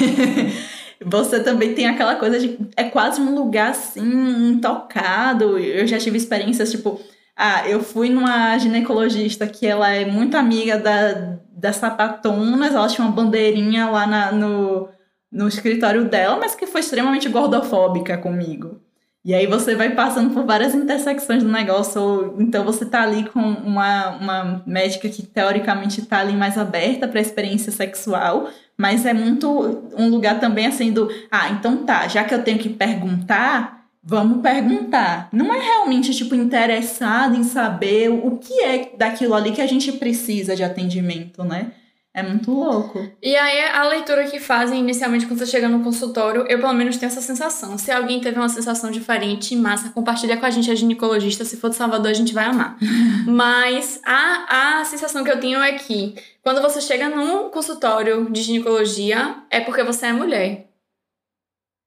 você 1.04 1.40
também 1.40 1.74
tem 1.74 1.86
aquela 1.86 2.16
coisa 2.16 2.40
de... 2.40 2.58
É 2.74 2.84
quase 2.84 3.20
um 3.20 3.34
lugar, 3.34 3.72
assim, 3.72 4.50
intocado. 4.52 5.58
Eu 5.58 5.86
já 5.86 5.98
tive 5.98 6.16
experiências, 6.16 6.70
tipo... 6.70 6.98
Ah, 7.36 7.68
eu 7.68 7.82
fui 7.82 8.08
numa 8.08 8.56
ginecologista 8.58 9.46
que 9.46 9.66
ela 9.66 9.90
é 9.90 10.04
muito 10.04 10.36
amiga 10.36 10.78
da, 10.78 11.38
das 11.50 11.76
sapatonas, 11.76 12.74
ela 12.74 12.88
tinha 12.88 13.06
uma 13.06 13.14
bandeirinha 13.14 13.88
lá 13.88 14.06
na, 14.06 14.32
no, 14.32 14.88
no 15.30 15.48
escritório 15.48 16.04
dela, 16.04 16.38
mas 16.38 16.54
que 16.54 16.66
foi 16.66 16.80
extremamente 16.80 17.28
gordofóbica 17.28 18.18
comigo. 18.18 18.80
E 19.24 19.32
aí 19.32 19.46
você 19.46 19.76
vai 19.76 19.94
passando 19.94 20.34
por 20.34 20.44
várias 20.44 20.74
intersecções 20.74 21.44
do 21.44 21.48
negócio, 21.48 22.00
ou 22.00 22.40
então 22.40 22.64
você 22.64 22.84
tá 22.84 23.02
ali 23.02 23.24
com 23.28 23.40
uma, 23.40 24.10
uma 24.16 24.62
médica 24.66 25.08
que 25.08 25.22
teoricamente 25.22 26.02
tá 26.02 26.18
ali 26.18 26.32
mais 26.32 26.58
aberta 26.58 27.06
para 27.06 27.20
experiência 27.20 27.70
sexual, 27.70 28.48
mas 28.76 29.06
é 29.06 29.12
muito 29.12 29.48
um 29.96 30.08
lugar 30.08 30.40
também 30.40 30.66
assim 30.66 30.92
do, 30.92 31.08
ah, 31.30 31.50
então 31.50 31.84
tá, 31.84 32.08
já 32.08 32.24
que 32.24 32.34
eu 32.34 32.42
tenho 32.42 32.58
que 32.58 32.68
perguntar, 32.68 33.86
vamos 34.02 34.42
perguntar. 34.42 35.28
Não 35.32 35.54
é 35.54 35.58
realmente 35.60 36.12
tipo 36.12 36.34
interessado 36.34 37.36
em 37.36 37.44
saber 37.44 38.08
o 38.08 38.38
que 38.38 38.60
é 38.60 38.90
daquilo 38.96 39.34
ali 39.34 39.52
que 39.52 39.60
a 39.60 39.68
gente 39.68 39.92
precisa 39.92 40.56
de 40.56 40.64
atendimento, 40.64 41.44
né? 41.44 41.72
É 42.14 42.22
muito 42.22 42.50
louco. 42.50 43.10
E 43.22 43.34
aí, 43.34 43.70
a 43.70 43.88
leitura 43.88 44.24
que 44.24 44.38
fazem 44.38 44.80
inicialmente 44.80 45.26
quando 45.26 45.38
você 45.38 45.46
chega 45.46 45.66
no 45.66 45.82
consultório, 45.82 46.44
eu 46.46 46.58
pelo 46.60 46.74
menos 46.74 46.98
tenho 46.98 47.08
essa 47.10 47.22
sensação. 47.22 47.78
Se 47.78 47.90
alguém 47.90 48.20
teve 48.20 48.38
uma 48.38 48.50
sensação 48.50 48.90
diferente, 48.90 49.56
massa, 49.56 49.88
compartilha 49.88 50.36
com 50.36 50.44
a 50.44 50.50
gente, 50.50 50.70
a 50.70 50.74
ginecologista. 50.74 51.42
Se 51.42 51.56
for 51.56 51.70
de 51.70 51.76
Salvador, 51.76 52.10
a 52.10 52.14
gente 52.14 52.34
vai 52.34 52.44
amar. 52.44 52.76
Mas 53.26 53.98
a, 54.04 54.80
a 54.80 54.84
sensação 54.84 55.24
que 55.24 55.30
eu 55.30 55.40
tenho 55.40 55.62
é 55.62 55.72
que 55.72 56.14
quando 56.42 56.60
você 56.60 56.82
chega 56.82 57.08
num 57.08 57.48
consultório 57.48 58.30
de 58.30 58.42
ginecologia, 58.42 59.36
é 59.48 59.60
porque 59.60 59.82
você 59.82 60.06
é 60.06 60.12
mulher. 60.12 60.68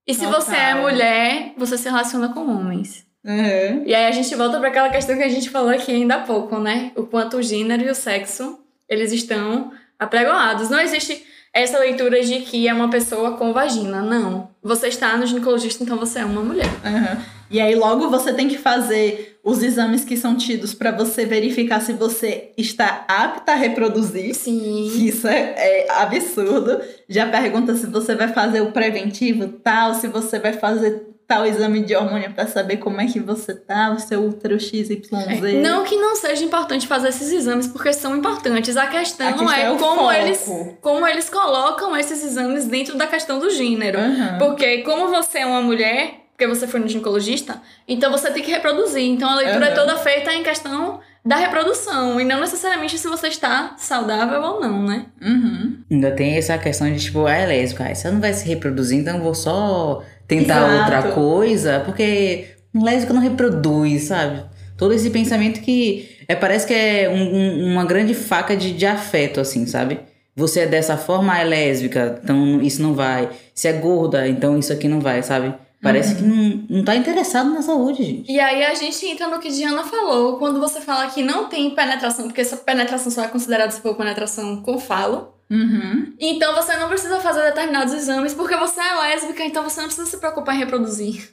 E 0.08 0.14
se 0.14 0.26
Total. 0.26 0.42
você 0.42 0.56
é 0.56 0.74
mulher, 0.74 1.54
você 1.56 1.78
se 1.78 1.88
relaciona 1.88 2.30
com 2.30 2.50
homens. 2.50 3.06
Uhum. 3.24 3.84
E 3.86 3.94
aí 3.94 4.06
a 4.06 4.12
gente 4.12 4.34
volta 4.36 4.60
para 4.60 4.70
aquela 4.70 4.90
questão 4.90 5.16
que 5.18 5.24
a 5.24 5.30
gente 5.30 5.50
falou 5.52 5.70
aqui 5.70 5.92
ainda 5.92 6.16
há 6.16 6.22
pouco, 6.22 6.60
né? 6.60 6.92
O 6.96 7.04
quanto 7.04 7.38
o 7.38 7.44
gênero 7.44 7.84
e 7.84 7.90
o 7.90 7.96
sexo, 7.96 8.60
eles 8.88 9.12
estão 9.12 9.72
apregoados. 10.00 10.70
Não 10.70 10.80
existe 10.80 11.26
essa 11.56 11.80
leitura 11.80 12.22
de 12.22 12.42
que 12.42 12.68
é 12.68 12.74
uma 12.74 12.90
pessoa 12.90 13.38
com 13.38 13.54
vagina. 13.54 14.02
Não. 14.02 14.50
Você 14.62 14.90
está 14.90 15.16
no 15.16 15.26
ginecologista, 15.26 15.84
então 15.84 15.98
você 15.98 16.20
é 16.20 16.26
uma 16.26 16.42
mulher. 16.42 16.68
Uhum. 16.84 17.22
E 17.50 17.62
aí 17.62 17.76
logo 17.76 18.10
você 18.10 18.34
tem 18.34 18.50
que 18.50 18.58
fazer 18.58 19.40
os 19.42 19.64
exames 19.64 20.04
que 20.04 20.18
são 20.18 20.36
tidos 20.36 20.74
para 20.74 20.92
você 20.92 21.26
verificar 21.26 21.80
se 21.80 21.94
você 21.94 22.52
está 22.58 23.06
apta 23.08 23.54
a 23.54 23.56
reproduzir. 23.56 24.36
Sim. 24.36 25.06
Isso 25.06 25.28
é, 25.28 25.54
é, 25.58 25.92
absurdo. 25.92 26.82
Já 27.08 27.28
pergunta 27.28 27.74
se 27.76 27.88
você 27.88 28.16
vai 28.16 28.28
fazer 28.28 28.60
o 28.60 28.74
preventivo 28.74 29.48
tal, 29.48 29.94
se 29.94 30.08
você 30.10 30.40
vai 30.40 30.52
fazer 30.52 31.15
tal 31.28 31.46
exame 31.46 31.82
de 31.82 31.96
hormônio 31.96 32.32
para 32.32 32.46
saber 32.48 32.78
como 32.78 33.02
é 33.02 33.08
que 33.08 33.20
você 33.20 33.54
tá, 33.54 33.92
o 33.92 34.00
seu 34.00 34.28
útero 34.28 34.60
XYZ. 34.60 34.92
É. 35.12 35.54
Não 35.62 35.84
que 35.84 35.96
não 35.96 36.16
seja 36.16 36.44
importante 36.44 36.88
fazer 36.88 37.10
esses 37.10 37.32
exames, 37.32 37.68
porque 37.68 37.92
são 37.94 38.16
importantes. 38.16 38.78
A 38.78 38.88
questão, 38.88 39.28
a 39.28 39.34
questão 39.34 39.52
é, 39.52 39.74
é 39.74 39.78
como, 39.78 40.12
eles, 40.12 40.52
como 40.82 41.08
eles 41.08 41.30
colocam 41.30 41.98
esses 41.98 42.24
exames 42.24 42.66
dentro 42.66 42.98
da 42.98 43.08
questão 43.08 43.40
do 43.40 43.50
gênero. 43.50 44.00
Uhum. 44.00 44.38
Porque 44.38 44.80
como 44.80 45.08
você 45.08 45.40
é 45.40 45.46
uma 45.46 45.62
mulher, 45.62 46.26
porque 46.32 46.48
você 46.48 46.68
foi 46.68 46.80
no 46.80 46.88
ginecologista, 46.88 47.62
então 47.88 48.12
você 48.12 48.30
tem 48.30 48.44
que 48.44 48.52
reproduzir. 48.52 49.04
Então 49.04 49.30
a 49.30 49.36
leitura 49.36 49.66
uhum. 49.66 49.72
é 49.72 49.76
toda 49.76 49.98
feita 49.98 50.34
em 50.34 50.44
questão 50.44 51.00
da 51.26 51.38
reprodução 51.38 52.22
e 52.22 52.24
não 52.24 52.40
necessariamente 52.40 53.00
se 53.00 53.08
você 53.08 53.30
está 53.30 53.74
saudável 53.80 54.40
ou 54.44 54.62
não, 54.62 54.84
né? 54.84 55.08
Uhum. 55.20 55.78
Ainda 55.90 56.12
tem 56.12 56.38
essa 56.38 56.56
questão 56.60 56.92
de 56.92 57.00
tipo, 57.00 57.26
ah, 57.26 57.34
é 57.34 57.48
lésbica, 57.48 57.96
você 57.96 58.12
não 58.12 58.22
vai 58.22 58.32
se 58.32 58.48
reproduzir, 58.48 59.00
então 59.00 59.18
eu 59.18 59.24
vou 59.24 59.34
só 59.34 60.04
tentar 60.28 60.68
Exato. 60.68 60.80
outra 60.80 61.12
coisa, 61.14 61.80
porque 61.86 62.46
lésbica 62.74 63.14
não 63.14 63.22
reproduz, 63.22 64.04
sabe? 64.04 64.44
Todo 64.78 64.94
esse 64.94 65.10
pensamento 65.10 65.62
que 65.62 66.10
é, 66.28 66.36
parece 66.36 66.68
que 66.68 66.74
é 66.74 67.10
um, 67.10 67.36
um, 67.36 67.74
uma 67.74 67.86
grande 67.86 68.14
faca 68.14 68.56
de, 68.56 68.74
de 68.74 68.86
afeto, 68.86 69.40
assim, 69.40 69.66
sabe? 69.66 70.00
Você 70.36 70.62
é 70.62 70.68
dessa 70.68 70.98
forma, 70.98 71.40
é 71.40 71.44
lésbica, 71.44 72.20
então 72.22 72.62
isso 72.62 72.82
não 72.82 72.94
vai. 72.94 73.30
Se 73.54 73.68
é 73.68 73.74
gorda, 73.74 74.28
então 74.28 74.58
isso 74.58 74.74
aqui 74.74 74.88
não 74.88 75.00
vai, 75.00 75.24
sabe? 75.24 75.54
Parece 75.82 76.16
uhum. 76.16 76.18
que 76.18 76.24
não, 76.24 76.78
não 76.78 76.84
tá 76.84 76.96
interessado 76.96 77.52
na 77.52 77.62
saúde, 77.62 78.04
gente. 78.04 78.32
E 78.32 78.40
aí 78.40 78.66
a 78.66 78.74
gente 78.74 79.06
entra 79.06 79.28
no 79.28 79.40
que 79.40 79.50
Diana 79.50 79.84
falou, 79.84 80.38
quando 80.38 80.60
você 80.60 80.82
fala 80.82 81.08
que 81.08 81.22
não 81.22 81.46
tem 81.48 81.70
penetração, 81.76 82.26
porque 82.26 82.42
essa 82.42 82.58
penetração 82.58 83.12
só 83.12 83.24
é 83.24 83.28
considerada 83.28 83.72
se 83.72 83.82
for 83.82 83.96
penetração 83.96 84.62
com 84.62 84.80
falo. 84.80 85.35
Uhum. 85.50 86.14
Então 86.20 86.56
você 86.56 86.76
não 86.78 86.90
precisa 86.90 87.20
fazer 87.20 87.44
determinados 87.44 87.94
exames 87.94 88.34
porque 88.34 88.56
você 88.56 88.82
é 88.82 88.96
lésbica, 88.96 89.44
então 89.44 89.64
você 89.64 89.80
não 89.80 89.88
precisa 89.88 90.10
se 90.10 90.18
preocupar 90.18 90.56
em 90.56 90.60
reproduzir. 90.60 91.30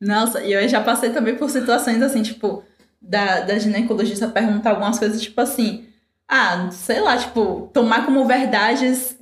Nossa, 0.00 0.42
e 0.42 0.52
eu 0.52 0.68
já 0.68 0.82
passei 0.82 1.10
também 1.10 1.36
por 1.36 1.48
situações 1.48 2.02
assim, 2.02 2.22
tipo, 2.22 2.62
da, 3.00 3.40
da 3.40 3.58
ginecologista 3.58 4.28
perguntar 4.28 4.70
algumas 4.70 4.98
coisas, 4.98 5.22
tipo 5.22 5.40
assim, 5.40 5.86
ah, 6.28 6.68
sei 6.70 7.00
lá, 7.00 7.16
tipo, 7.16 7.70
tomar 7.72 8.04
como 8.04 8.24
verdades. 8.26 9.16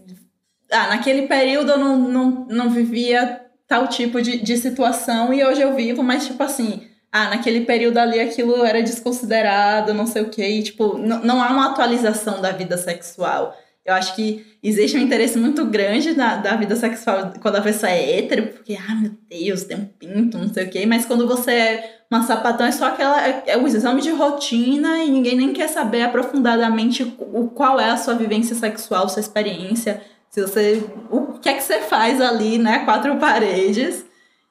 Ah, 0.71 0.89
naquele 0.89 1.29
período 1.29 1.73
eu 1.73 1.79
não, 1.79 1.99
não, 1.99 2.47
não 2.51 2.71
vivia 2.71 3.41
tal 3.69 3.89
tipo 3.89 4.21
de, 4.21 4.39
de 4.39 4.57
situação 4.57 5.33
e 5.33 5.45
hoje 5.45 5.61
eu 5.63 5.75
vivo, 5.75 6.03
mas 6.03 6.27
tipo 6.27 6.43
assim, 6.43 6.89
ah, 7.13 7.31
naquele 7.31 7.61
período 7.63 7.99
ali 7.99 8.19
aquilo 8.21 8.65
era 8.65 8.83
desconsiderado, 8.83 9.95
não 9.95 10.07
sei 10.07 10.23
o 10.23 10.31
quê, 10.31 10.47
e 10.49 10.63
tipo, 10.63 10.99
não 10.99 11.43
há 11.43 11.49
uma 11.49 11.71
atualização 11.71 12.41
da 12.43 12.51
vida 12.51 12.77
sexual. 12.77 13.57
Eu 13.85 13.93
acho 13.95 14.15
que 14.17 14.47
existe 14.63 14.97
um 14.97 15.01
interesse 15.01 15.39
muito 15.39 15.67
grande 15.67 16.17
na, 16.17 16.37
da 16.37 16.57
vida 16.57 16.75
sexual 16.75 17.35
quando 17.41 17.57
a 17.57 17.61
pessoa 17.61 17.93
é 17.93 18.19
hétero, 18.19 18.47
porque, 18.47 18.75
ah, 18.77 18.95
meu 18.95 19.11
Deus, 19.29 19.65
tem 19.65 19.77
um 19.77 19.85
pinto, 19.85 20.39
não 20.39 20.53
sei 20.53 20.65
o 20.65 20.71
quê. 20.71 20.87
Mas 20.87 21.05
quando 21.05 21.29
você 21.29 21.51
é 21.51 22.01
uma 22.11 22.23
sapatão, 22.23 22.67
é 22.67 22.73
só 22.73 22.87
aquela. 22.87 23.27
É, 23.27 23.43
é 23.47 23.59
o 23.59 23.67
exame 23.67 24.01
de 24.01 24.11
rotina 24.11 25.05
e 25.05 25.11
ninguém 25.11 25.37
nem 25.37 25.53
quer 25.53 25.69
saber 25.69 26.03
aprofundadamente 26.03 27.03
o, 27.19 27.49
qual 27.49 27.79
é 27.79 27.91
a 27.91 27.97
sua 27.99 28.15
vivência 28.15 28.57
sexual, 28.57 29.09
sua 29.09 29.21
experiência. 29.21 30.03
Se 30.31 30.41
você. 30.41 30.83
O 31.11 31.39
que 31.39 31.51
é 31.51 31.55
que 31.55 31.63
você 31.63 31.81
faz 31.81 32.21
ali, 32.23 32.57
né? 32.57 32.81
Quatro 32.87 33.17
paredes. 33.17 34.05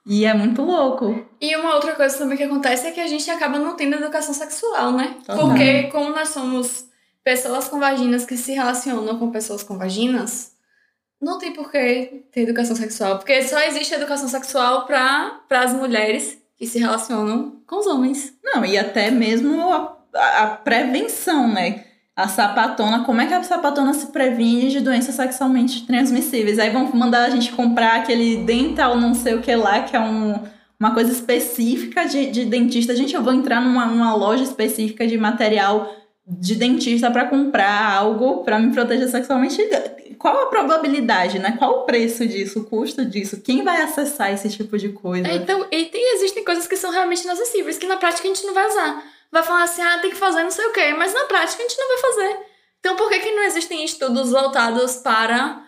E 0.05 0.25
é 0.25 0.33
muito 0.33 0.61
louco. 0.61 1.25
E 1.39 1.55
uma 1.55 1.75
outra 1.75 1.93
coisa 1.95 2.17
também 2.17 2.37
que 2.37 2.43
acontece 2.43 2.85
é 2.85 2.91
que 2.91 2.99
a 2.99 3.07
gente 3.07 3.29
acaba 3.31 3.57
não 3.57 3.75
tendo 3.75 3.95
educação 3.95 4.33
sexual, 4.33 4.91
né? 4.91 5.15
Total. 5.25 5.47
Porque 5.47 5.83
como 5.83 6.09
nós 6.09 6.29
somos 6.29 6.85
pessoas 7.23 7.67
com 7.67 7.79
vaginas 7.79 8.25
que 8.25 8.37
se 8.37 8.51
relacionam 8.51 9.17
com 9.17 9.31
pessoas 9.31 9.63
com 9.63 9.77
vaginas, 9.77 10.53
não 11.21 11.39
tem 11.39 11.53
por 11.53 11.71
que 11.71 12.25
ter 12.31 12.41
educação 12.41 12.75
sexual, 12.75 13.17
porque 13.17 13.43
só 13.43 13.61
existe 13.61 13.93
educação 13.93 14.27
sexual 14.27 14.85
para 14.85 15.39
as 15.51 15.73
mulheres 15.73 16.37
que 16.57 16.67
se 16.67 16.79
relacionam 16.79 17.61
com 17.65 17.79
os 17.79 17.87
homens. 17.87 18.33
Não, 18.43 18.65
e 18.65 18.77
até 18.77 19.09
mesmo 19.09 19.71
a, 19.71 19.97
a, 20.43 20.47
prevenção, 20.47 21.47
né? 21.47 21.85
A 22.15 22.27
sapatona, 22.27 23.03
como 23.05 23.21
é 23.21 23.25
que 23.25 23.33
a 23.33 23.41
sapatona 23.41 23.93
se 23.93 24.07
previne 24.07 24.69
de 24.69 24.81
doenças 24.81 25.15
sexualmente 25.15 25.87
transmissíveis? 25.87 26.59
Aí 26.59 26.69
vão 26.69 26.91
mandar 26.93 27.25
a 27.25 27.29
gente 27.29 27.51
comprar 27.53 27.95
aquele 27.95 28.37
dental 28.37 28.99
não 28.99 29.15
sei 29.15 29.33
o 29.33 29.41
que 29.41 29.55
lá, 29.55 29.81
que 29.81 29.95
é 29.95 29.99
um, 29.99 30.39
uma 30.79 30.93
coisa 30.93 31.11
específica 31.11 32.05
de, 32.05 32.29
de 32.29 32.45
dentista. 32.45 32.95
Gente, 32.95 33.15
eu 33.15 33.23
vou 33.23 33.33
entrar 33.33 33.61
numa, 33.61 33.85
numa 33.87 34.13
loja 34.13 34.43
específica 34.43 35.07
de 35.07 35.17
material 35.17 36.02
de 36.25 36.55
dentista 36.55 37.11
para 37.11 37.25
comprar 37.25 37.93
algo 37.95 38.43
para 38.43 38.57
me 38.57 38.73
proteger 38.73 39.09
sexualmente, 39.09 39.57
qual 40.17 40.43
a 40.43 40.45
probabilidade, 40.45 41.37
né? 41.37 41.55
Qual 41.57 41.79
o 41.79 41.83
preço 41.83 42.25
disso, 42.25 42.61
o 42.61 42.63
custo 42.63 43.03
disso? 43.03 43.41
Quem 43.41 43.63
vai 43.63 43.81
acessar 43.81 44.31
esse 44.31 44.49
tipo 44.49 44.77
de 44.77 44.89
coisa? 44.89 45.27
É, 45.27 45.35
então, 45.35 45.67
e 45.69 45.85
tem, 45.85 46.15
existem 46.15 46.45
coisas 46.45 46.65
que 46.65 46.77
são 46.77 46.91
realmente 46.91 47.23
inacessíveis, 47.23 47.77
que 47.77 47.87
na 47.87 47.97
prática 47.97 48.25
a 48.25 48.33
gente 48.33 48.45
não 48.45 48.53
vai 48.53 48.65
usar. 48.67 49.03
Vai 49.29 49.43
falar 49.43 49.63
assim, 49.63 49.81
ah, 49.81 49.99
tem 49.99 50.11
que 50.11 50.15
fazer 50.15 50.43
não 50.43 50.51
sei 50.51 50.65
o 50.65 50.71
quê, 50.71 50.93
mas 50.93 51.13
na 51.13 51.25
prática 51.25 51.61
a 51.61 51.67
gente 51.67 51.77
não 51.77 51.87
vai 51.89 51.97
fazer. 51.97 52.39
Então, 52.79 52.95
por 52.95 53.09
que, 53.09 53.19
que 53.19 53.31
não 53.31 53.43
existem 53.43 53.83
estudos 53.83 54.31
voltados 54.31 54.95
para 54.97 55.61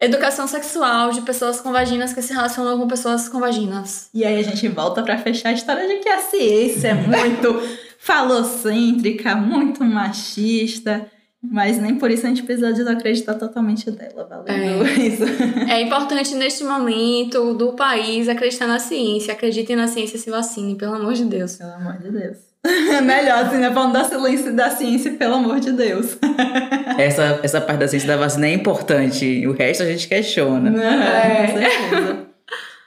educação 0.00 0.46
sexual 0.46 1.10
de 1.12 1.22
pessoas 1.22 1.60
com 1.60 1.72
vaginas 1.72 2.12
que 2.12 2.20
se 2.20 2.32
relacionam 2.34 2.78
com 2.78 2.86
pessoas 2.86 3.28
com 3.28 3.40
vaginas? 3.40 4.10
E 4.12 4.24
aí 4.24 4.38
a 4.38 4.42
gente 4.42 4.68
volta 4.68 5.02
para 5.02 5.16
fechar 5.16 5.50
a 5.50 5.52
história 5.52 5.86
de 5.88 5.96
que 5.96 6.08
a 6.08 6.20
ciência 6.20 6.88
é 6.88 6.94
muito 6.94 7.62
falocêntrica, 8.04 9.34
muito 9.34 9.82
machista. 9.82 11.06
Mas 11.42 11.78
nem 11.78 11.96
por 11.96 12.10
isso 12.10 12.24
a 12.24 12.28
gente 12.28 12.42
precisa 12.42 12.72
desacreditar 12.72 13.38
totalmente 13.38 13.90
dela, 13.90 14.26
valendo 14.28 14.86
é. 14.86 14.92
isso. 14.92 15.24
É 15.68 15.80
importante 15.82 16.34
neste 16.34 16.64
momento 16.64 17.52
do 17.54 17.72
país 17.72 18.28
acreditar 18.28 18.66
na 18.66 18.78
ciência. 18.78 19.32
Acreditem 19.34 19.76
na 19.76 19.86
ciência 19.86 20.16
e 20.16 20.20
se 20.20 20.30
vacinem, 20.30 20.74
pelo 20.74 20.94
amor 20.94 21.12
de 21.12 21.24
Deus. 21.24 21.56
Pelo 21.56 21.72
amor 21.72 21.98
de 21.98 22.10
Deus. 22.10 22.36
É 22.64 23.00
melhor 23.02 23.44
assim, 23.44 23.56
né? 23.56 23.68
Vamos 23.68 23.92
dar 23.92 24.04
silêncio 24.04 24.54
da 24.54 24.70
ciência, 24.70 25.12
pelo 25.12 25.34
amor 25.34 25.60
de 25.60 25.72
Deus. 25.72 26.16
Essa, 26.96 27.40
essa 27.42 27.60
parte 27.60 27.80
da 27.80 27.88
ciência 27.88 28.06
da 28.06 28.16
vacina 28.16 28.46
é 28.46 28.52
importante. 28.52 29.44
O 29.48 29.52
resto 29.52 29.82
a 29.82 29.86
gente 29.86 30.06
questiona. 30.06 30.70
É, 30.80 31.46
com 31.46 31.58
certeza. 31.58 32.33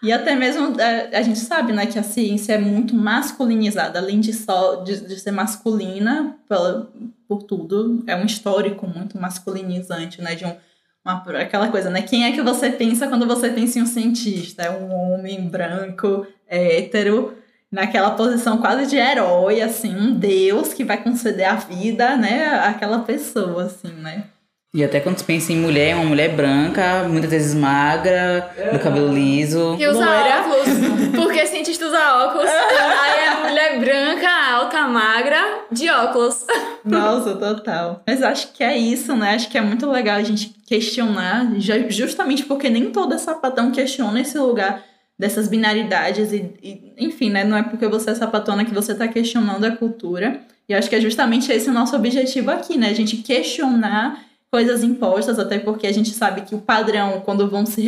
E 0.02 0.12
até 0.12 0.36
mesmo 0.36 0.80
é, 0.80 1.18
a 1.18 1.22
gente 1.22 1.40
sabe, 1.40 1.74
né, 1.74 1.86
que 1.86 1.98
a 1.98 2.04
ciência 2.04 2.54
é 2.54 2.58
muito 2.58 2.96
masculinizada, 2.96 4.00
além 4.00 4.20
de 4.20 4.32
só 4.34 4.84
de, 4.84 5.02
de 5.08 5.20
ser 5.20 5.32
masculina 5.32 6.38
pela, 6.48 6.92
por 7.28 7.44
tudo, 7.44 8.04
é 8.06 8.16
um 8.16 8.26
histórico 8.26 8.86
muito 8.88 9.20
masculinizante, 9.20 10.22
né, 10.22 10.36
de 10.36 10.46
um 10.46 10.56
uma, 11.08 11.24
aquela 11.42 11.70
coisa, 11.70 11.90
né? 11.90 12.02
Quem 12.02 12.26
é 12.26 12.34
que 12.34 12.42
você 12.42 12.70
pensa 12.70 13.08
quando 13.08 13.26
você 13.26 13.50
pensa 13.50 13.80
em 13.80 13.84
um 13.84 13.86
cientista? 13.86 14.64
É 14.64 14.70
um 14.70 14.94
homem 14.94 15.48
branco, 15.48 16.28
hétero, 16.46 17.38
naquela 17.72 18.12
posição 18.12 18.58
quase 18.58 18.90
de 18.90 18.98
herói, 18.98 19.62
assim, 19.62 19.96
um 19.96 20.14
deus 20.14 20.74
que 20.74 20.84
vai 20.84 21.02
conceder 21.02 21.46
a 21.46 21.56
vida, 21.56 22.18
né, 22.18 22.48
àquela 22.48 23.00
pessoa, 23.00 23.66
assim, 23.66 23.94
né? 23.94 24.26
E 24.78 24.84
até 24.84 25.00
quando 25.00 25.18
se 25.18 25.24
pensa 25.24 25.52
em 25.52 25.56
mulher, 25.56 25.90
é 25.90 25.96
uma 25.96 26.06
mulher 26.06 26.36
branca, 26.36 27.08
muitas 27.10 27.32
vezes 27.32 27.56
magra, 27.56 28.48
do 28.72 28.78
cabelo 28.78 29.12
liso. 29.12 29.76
Que 29.76 29.88
usa 29.88 30.06
Loira. 30.06 30.42
óculos. 30.42 30.68
Porque 31.18 31.48
cientista 31.48 31.88
usa 31.88 32.26
óculos. 32.26 32.48
Aí 32.48 33.26
é 33.26 33.50
mulher 33.50 33.80
branca, 33.80 34.30
alta, 34.30 34.88
magra, 34.88 35.64
de 35.72 35.90
óculos. 35.90 36.46
Nossa, 36.86 37.36
total. 37.36 38.04
Mas 38.06 38.22
acho 38.22 38.54
que 38.54 38.64
é 38.64 38.78
isso, 38.78 39.16
né? 39.16 39.34
Acho 39.34 39.50
que 39.50 39.58
é 39.58 39.62
muito 39.62 39.90
legal 39.90 40.18
a 40.18 40.22
gente 40.22 40.56
questionar, 40.68 41.54
justamente 41.90 42.46
porque 42.46 42.70
nem 42.70 42.92
todo 42.92 43.18
sapatão 43.18 43.72
questiona 43.72 44.22
esse 44.22 44.38
lugar 44.38 44.84
dessas 45.18 45.48
binaridades 45.48 46.32
e, 46.32 46.54
e, 46.62 46.94
enfim, 47.00 47.32
né? 47.32 47.44
Não 47.44 47.58
é 47.58 47.64
porque 47.64 47.88
você 47.88 48.12
é 48.12 48.14
sapatona 48.14 48.64
que 48.64 48.76
você 48.76 48.92
está 48.92 49.08
questionando 49.08 49.64
a 49.64 49.72
cultura. 49.72 50.40
E 50.70 50.76
acho 50.76 50.88
que 50.88 50.96
é 50.96 51.02
justamente 51.02 51.52
esse 51.52 51.68
o 51.68 51.74
nosso 51.74 51.96
objetivo 51.96 52.52
aqui, 52.52 52.78
né? 52.78 52.90
A 52.90 52.94
gente 52.94 53.18
questionar 53.18 54.27
coisas 54.58 54.84
impostas, 54.84 55.38
até 55.38 55.60
porque 55.60 55.86
a 55.86 55.92
gente 55.92 56.10
sabe 56.10 56.42
que 56.42 56.56
o 56.56 56.60
padrão, 56.60 57.22
quando 57.22 57.48
vão 57.48 57.64
se 57.64 57.80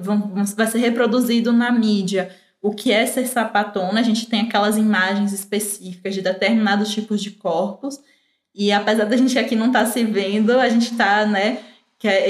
vão, 0.00 0.32
vai 0.56 0.66
ser 0.66 0.78
reproduzido 0.78 1.52
na 1.52 1.70
mídia, 1.70 2.34
o 2.62 2.74
que 2.74 2.90
é 2.90 3.04
ser 3.04 3.26
sapatona, 3.26 4.00
a 4.00 4.02
gente 4.02 4.26
tem 4.26 4.40
aquelas 4.40 4.78
imagens 4.78 5.34
específicas 5.34 6.14
de 6.14 6.22
determinados 6.22 6.90
tipos 6.94 7.22
de 7.22 7.32
corpos. 7.32 8.00
E 8.54 8.72
apesar 8.72 9.04
da 9.04 9.18
gente 9.18 9.38
aqui 9.38 9.54
não 9.54 9.66
estar 9.66 9.84
tá 9.84 9.90
se 9.90 10.02
vendo, 10.02 10.58
a 10.58 10.66
gente 10.70 10.92
está, 10.92 11.26
né, 11.26 11.58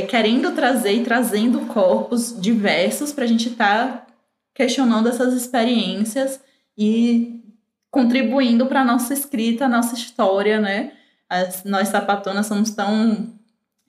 querendo 0.08 0.50
trazer 0.50 0.94
e 0.94 1.04
trazendo 1.04 1.60
corpos 1.66 2.34
diversos 2.40 3.12
para 3.12 3.22
a 3.22 3.28
gente 3.28 3.50
estar 3.50 3.86
tá 3.86 4.06
questionando 4.52 5.08
essas 5.08 5.34
experiências 5.34 6.40
e 6.76 7.44
contribuindo 7.92 8.66
para 8.66 8.80
a 8.80 8.84
nossa 8.84 9.14
escrita, 9.14 9.66
a 9.66 9.68
nossa 9.68 9.94
história, 9.94 10.60
né? 10.60 10.94
As, 11.28 11.62
nós 11.62 11.86
sapatonas 11.90 12.46
somos 12.46 12.70
tão 12.70 13.34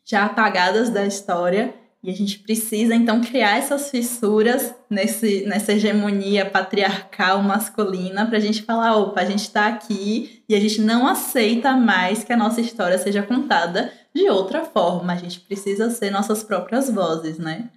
já 0.06 0.26
apagadas 0.26 0.90
da 0.90 1.06
história 1.06 1.74
e 2.06 2.12
a 2.12 2.14
gente 2.14 2.38
precisa 2.38 2.94
então 2.94 3.20
criar 3.20 3.58
essas 3.58 3.90
fissuras 3.90 4.76
nesse, 4.88 5.44
nessa 5.48 5.74
hegemonia 5.74 6.46
patriarcal 6.46 7.42
masculina 7.42 8.28
para 8.28 8.38
a 8.38 8.40
gente 8.40 8.62
falar: 8.62 8.96
opa, 8.96 9.22
a 9.22 9.26
gente 9.26 9.40
está 9.40 9.66
aqui 9.66 10.44
e 10.48 10.54
a 10.54 10.60
gente 10.60 10.80
não 10.82 11.08
aceita 11.08 11.74
mais 11.74 12.24
que 12.24 12.32
a 12.32 12.38
nossa 12.38 12.62
história 12.62 13.00
seja 13.00 13.24
contada 13.24 13.92
de 14.14 14.30
outra 14.30 14.64
forma. 14.64 15.14
A 15.14 15.16
gente 15.16 15.40
precisa 15.40 15.90
ser 15.90 16.12
nossas 16.12 16.44
próprias 16.44 16.92
vozes, 16.92 17.40
né? 17.40 17.72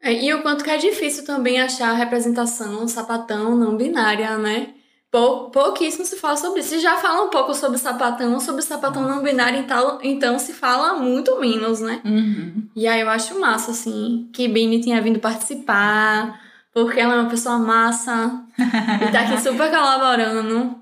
É, 0.00 0.14
e 0.14 0.32
o 0.32 0.40
quanto 0.40 0.64
que 0.64 0.70
é 0.70 0.78
difícil 0.78 1.26
também 1.26 1.60
achar 1.60 1.92
representação 1.92 2.88
sapatão 2.88 3.54
não 3.54 3.76
binária, 3.76 4.38
né? 4.38 4.68
Pou, 5.12 5.50
pouquíssimo 5.50 6.06
se 6.06 6.16
fala 6.16 6.38
sobre 6.38 6.60
isso. 6.60 6.70
Se 6.70 6.80
já 6.80 6.96
fala 6.96 7.26
um 7.26 7.28
pouco 7.28 7.52
sobre 7.52 7.76
sapatão, 7.76 8.40
sobre 8.40 8.62
sapatão 8.62 9.06
não 9.06 9.22
binário, 9.22 9.60
então, 9.60 9.98
então 10.02 10.38
se 10.38 10.54
fala 10.54 10.94
muito 10.94 11.38
menos, 11.38 11.80
né? 11.80 12.00
Uhum. 12.02 12.66
E 12.74 12.88
aí 12.88 13.02
eu 13.02 13.10
acho 13.10 13.38
massa, 13.38 13.72
assim, 13.72 14.30
que 14.32 14.48
Bini 14.48 14.80
tinha 14.80 15.02
vindo 15.02 15.20
participar, 15.20 16.40
porque 16.72 16.98
ela 16.98 17.14
é 17.14 17.20
uma 17.20 17.28
pessoa 17.28 17.58
massa 17.58 18.42
e 18.58 19.12
tá 19.12 19.20
aqui 19.20 19.38
super 19.38 19.70
colaborando. 19.70 20.76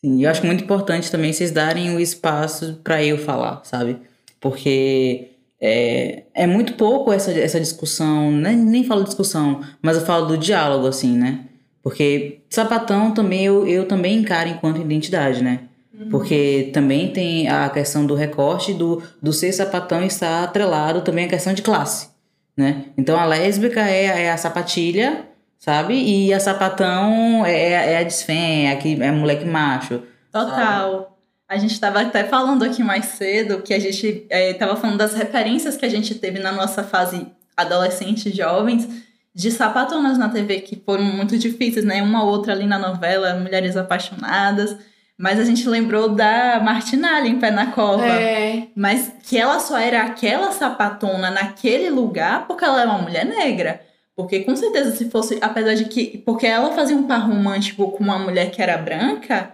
Sim, 0.00 0.24
eu 0.24 0.30
acho 0.30 0.46
muito 0.46 0.62
importante 0.62 1.10
também 1.10 1.32
vocês 1.32 1.50
darem 1.50 1.96
o 1.96 1.98
espaço 1.98 2.80
para 2.84 3.04
eu 3.04 3.18
falar, 3.18 3.62
sabe? 3.64 3.98
Porque 4.40 5.32
é, 5.60 6.22
é 6.34 6.46
muito 6.46 6.74
pouco 6.74 7.12
essa, 7.12 7.32
essa 7.32 7.58
discussão, 7.58 8.30
nem, 8.30 8.56
nem 8.56 8.84
falo 8.84 9.02
discussão, 9.02 9.60
mas 9.82 9.96
eu 9.96 10.06
falo 10.06 10.26
do 10.26 10.38
diálogo, 10.38 10.86
assim, 10.86 11.18
né? 11.18 11.49
Porque 11.82 12.40
sapatão 12.50 13.12
também 13.12 13.44
eu, 13.44 13.66
eu 13.66 13.86
também 13.86 14.18
encaro 14.18 14.48
enquanto 14.48 14.80
identidade, 14.80 15.42
né? 15.42 15.60
Uhum. 15.94 16.08
Porque 16.10 16.70
também 16.72 17.12
tem 17.12 17.48
a 17.48 17.68
questão 17.70 18.06
do 18.06 18.14
recorte 18.14 18.74
do, 18.74 19.02
do 19.20 19.32
ser 19.32 19.52
sapatão 19.52 20.02
está 20.02 20.44
atrelado 20.44 21.00
também 21.02 21.24
à 21.24 21.28
questão 21.28 21.52
de 21.52 21.62
classe, 21.62 22.08
né? 22.56 22.86
Então 22.96 23.18
a 23.18 23.24
lésbica 23.24 23.80
é, 23.80 24.24
é 24.24 24.30
a 24.30 24.36
sapatilha, 24.36 25.26
sabe? 25.58 25.94
E 25.94 26.32
a 26.32 26.40
sapatão 26.40 27.44
é, 27.46 27.92
é 27.92 27.98
a 27.98 28.02
desfém, 28.02 28.68
é 28.68 28.72
a, 28.72 28.76
que, 28.76 29.00
é 29.02 29.10
moleque 29.10 29.44
macho. 29.44 30.02
Total. 30.30 30.92
Sabe? 30.92 31.10
A 31.48 31.56
gente 31.56 31.72
estava 31.72 32.00
até 32.00 32.24
falando 32.24 32.62
aqui 32.62 32.82
mais 32.82 33.06
cedo 33.06 33.60
que 33.60 33.74
a 33.74 33.78
gente 33.78 34.26
estava 34.30 34.74
é, 34.74 34.76
falando 34.76 34.98
das 34.98 35.14
referências 35.14 35.76
que 35.76 35.84
a 35.84 35.88
gente 35.88 36.14
teve 36.14 36.38
na 36.38 36.52
nossa 36.52 36.84
fase 36.84 37.26
adolescente 37.56 38.34
jovens 38.34 38.88
de 39.34 39.50
sapatonas 39.50 40.18
na 40.18 40.28
TV 40.28 40.60
que 40.60 40.76
foram 40.84 41.04
muito 41.04 41.38
difíceis, 41.38 41.84
né? 41.84 42.02
Uma 42.02 42.24
outra 42.24 42.52
ali 42.52 42.66
na 42.66 42.78
novela, 42.78 43.34
Mulheres 43.34 43.76
Apaixonadas. 43.76 44.76
Mas 45.16 45.38
a 45.38 45.44
gente 45.44 45.68
lembrou 45.68 46.08
da 46.08 46.60
Martinalha 46.60 47.28
em 47.28 47.38
Pé 47.38 47.50
na 47.50 47.66
Cova. 47.66 48.06
É. 48.06 48.68
Mas 48.74 49.12
que 49.22 49.36
ela 49.36 49.60
só 49.60 49.78
era 49.78 50.02
aquela 50.02 50.50
sapatona 50.50 51.30
naquele 51.30 51.90
lugar 51.90 52.46
porque 52.46 52.64
ela 52.64 52.82
é 52.82 52.84
uma 52.86 52.98
mulher 52.98 53.26
negra. 53.26 53.82
Porque 54.16 54.40
com 54.40 54.56
certeza 54.56 54.92
se 54.92 55.10
fosse, 55.10 55.38
apesar 55.40 55.74
de 55.74 55.84
que. 55.84 56.18
Porque 56.18 56.46
ela 56.46 56.72
fazia 56.72 56.96
um 56.96 57.04
par 57.04 57.26
romântico 57.26 57.90
com 57.92 58.02
uma 58.02 58.18
mulher 58.18 58.50
que 58.50 58.60
era 58.60 58.76
branca, 58.76 59.52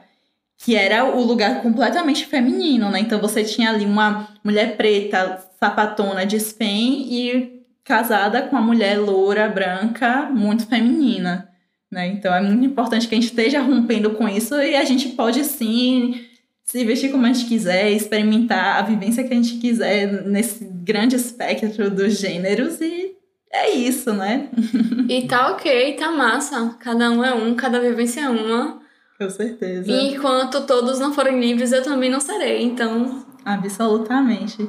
que 0.58 0.74
era 0.74 1.04
o 1.04 1.22
lugar 1.22 1.62
completamente 1.62 2.26
feminino, 2.26 2.90
né? 2.90 3.00
Então 3.00 3.20
você 3.20 3.44
tinha 3.44 3.70
ali 3.70 3.84
uma 3.84 4.28
mulher 4.42 4.76
preta, 4.76 5.44
sapatona 5.60 6.24
de 6.24 6.38
Spain 6.40 7.06
e 7.10 7.55
casada 7.86 8.42
com 8.42 8.56
uma 8.56 8.60
mulher 8.66 8.98
loura, 8.98 9.48
branca, 9.48 10.28
muito 10.30 10.66
feminina, 10.66 11.48
né? 11.90 12.08
Então 12.08 12.34
é 12.34 12.42
muito 12.42 12.64
importante 12.66 13.06
que 13.06 13.14
a 13.14 13.18
gente 13.18 13.30
esteja 13.30 13.62
rompendo 13.62 14.10
com 14.10 14.28
isso 14.28 14.56
e 14.56 14.74
a 14.74 14.84
gente 14.84 15.10
pode 15.10 15.44
sim 15.44 16.20
se 16.64 16.84
vestir 16.84 17.12
como 17.12 17.24
a 17.24 17.32
gente 17.32 17.46
quiser, 17.46 17.92
experimentar 17.92 18.78
a 18.78 18.82
vivência 18.82 19.22
que 19.22 19.32
a 19.32 19.36
gente 19.36 19.58
quiser 19.58 20.24
nesse 20.26 20.64
grande 20.64 21.14
espectro 21.14 21.88
dos 21.88 22.18
gêneros 22.18 22.80
e 22.80 23.14
é 23.52 23.70
isso, 23.70 24.12
né? 24.12 24.50
e 25.08 25.28
tá 25.28 25.52
ok, 25.52 25.94
tá 25.94 26.10
massa. 26.10 26.76
Cada 26.80 27.08
um 27.12 27.24
é 27.24 27.32
um, 27.32 27.54
cada 27.54 27.78
vivência 27.78 28.22
é 28.22 28.28
uma. 28.28 28.80
Com 29.16 29.30
certeza. 29.30 29.90
E 29.90 30.14
enquanto 30.14 30.66
todos 30.66 30.98
não 30.98 31.14
forem 31.14 31.40
livres, 31.40 31.70
eu 31.70 31.84
também 31.84 32.10
não 32.10 32.20
serei, 32.20 32.64
então. 32.64 33.24
Absolutamente. 33.44 34.68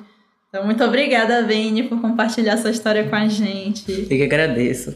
Então, 0.57 0.65
muito 0.65 0.83
obrigada, 0.83 1.43
Vini, 1.43 1.83
por 1.83 2.01
compartilhar 2.01 2.57
sua 2.57 2.71
história 2.71 3.03
com 3.03 3.15
a 3.15 3.27
gente. 3.27 3.91
Eu 3.91 4.07
que 4.07 4.23
agradeço. 4.23 4.95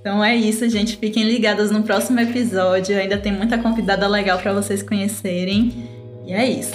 Então 0.00 0.24
é 0.24 0.34
isso, 0.34 0.66
gente. 0.70 0.96
Fiquem 0.96 1.24
ligados 1.24 1.70
no 1.70 1.82
próximo 1.82 2.20
episódio. 2.20 2.96
Ainda 2.96 3.18
tem 3.18 3.30
muita 3.30 3.58
convidada 3.58 4.08
legal 4.08 4.38
para 4.38 4.54
vocês 4.54 4.82
conhecerem. 4.82 5.74
E 6.26 6.32
é 6.32 6.48
isso. 6.48 6.72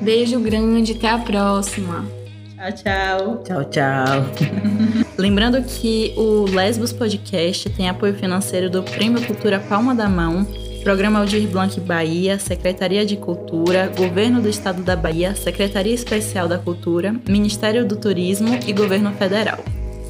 Beijo 0.00 0.38
grande, 0.38 0.92
até 0.92 1.08
a 1.08 1.18
próxima. 1.18 2.06
Tchau, 2.54 2.72
tchau. 2.72 3.42
Tchau, 3.42 3.64
tchau. 3.64 4.46
Lembrando 5.18 5.60
que 5.64 6.14
o 6.16 6.44
Lesbos 6.44 6.92
Podcast 6.92 7.68
tem 7.70 7.88
apoio 7.88 8.14
financeiro 8.14 8.70
do 8.70 8.84
Prêmio 8.84 9.20
Cultura 9.26 9.58
Palma 9.58 9.96
da 9.96 10.08
Mão 10.08 10.46
Programa 10.82 11.20
Aldir 11.20 11.48
Blanc 11.48 11.78
Bahia, 11.80 12.38
Secretaria 12.38 13.04
de 13.04 13.16
Cultura, 13.16 13.92
Governo 13.96 14.40
do 14.40 14.48
Estado 14.48 14.82
da 14.82 14.96
Bahia, 14.96 15.34
Secretaria 15.34 15.94
Especial 15.94 16.48
da 16.48 16.58
Cultura, 16.58 17.14
Ministério 17.28 17.86
do 17.86 17.96
Turismo 17.96 18.58
e 18.66 18.72
Governo 18.72 19.12
Federal. 19.12 19.58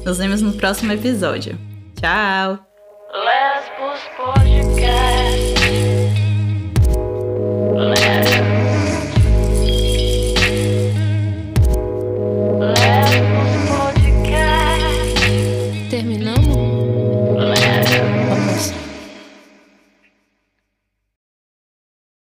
Nos 0.05 0.17
vemos 0.17 0.41
no 0.41 0.53
próximo 0.53 0.93
episódio. 0.93 1.57
Tchau! 1.99 2.59
Lesbos 3.11 3.99
Podcast. 4.15 5.59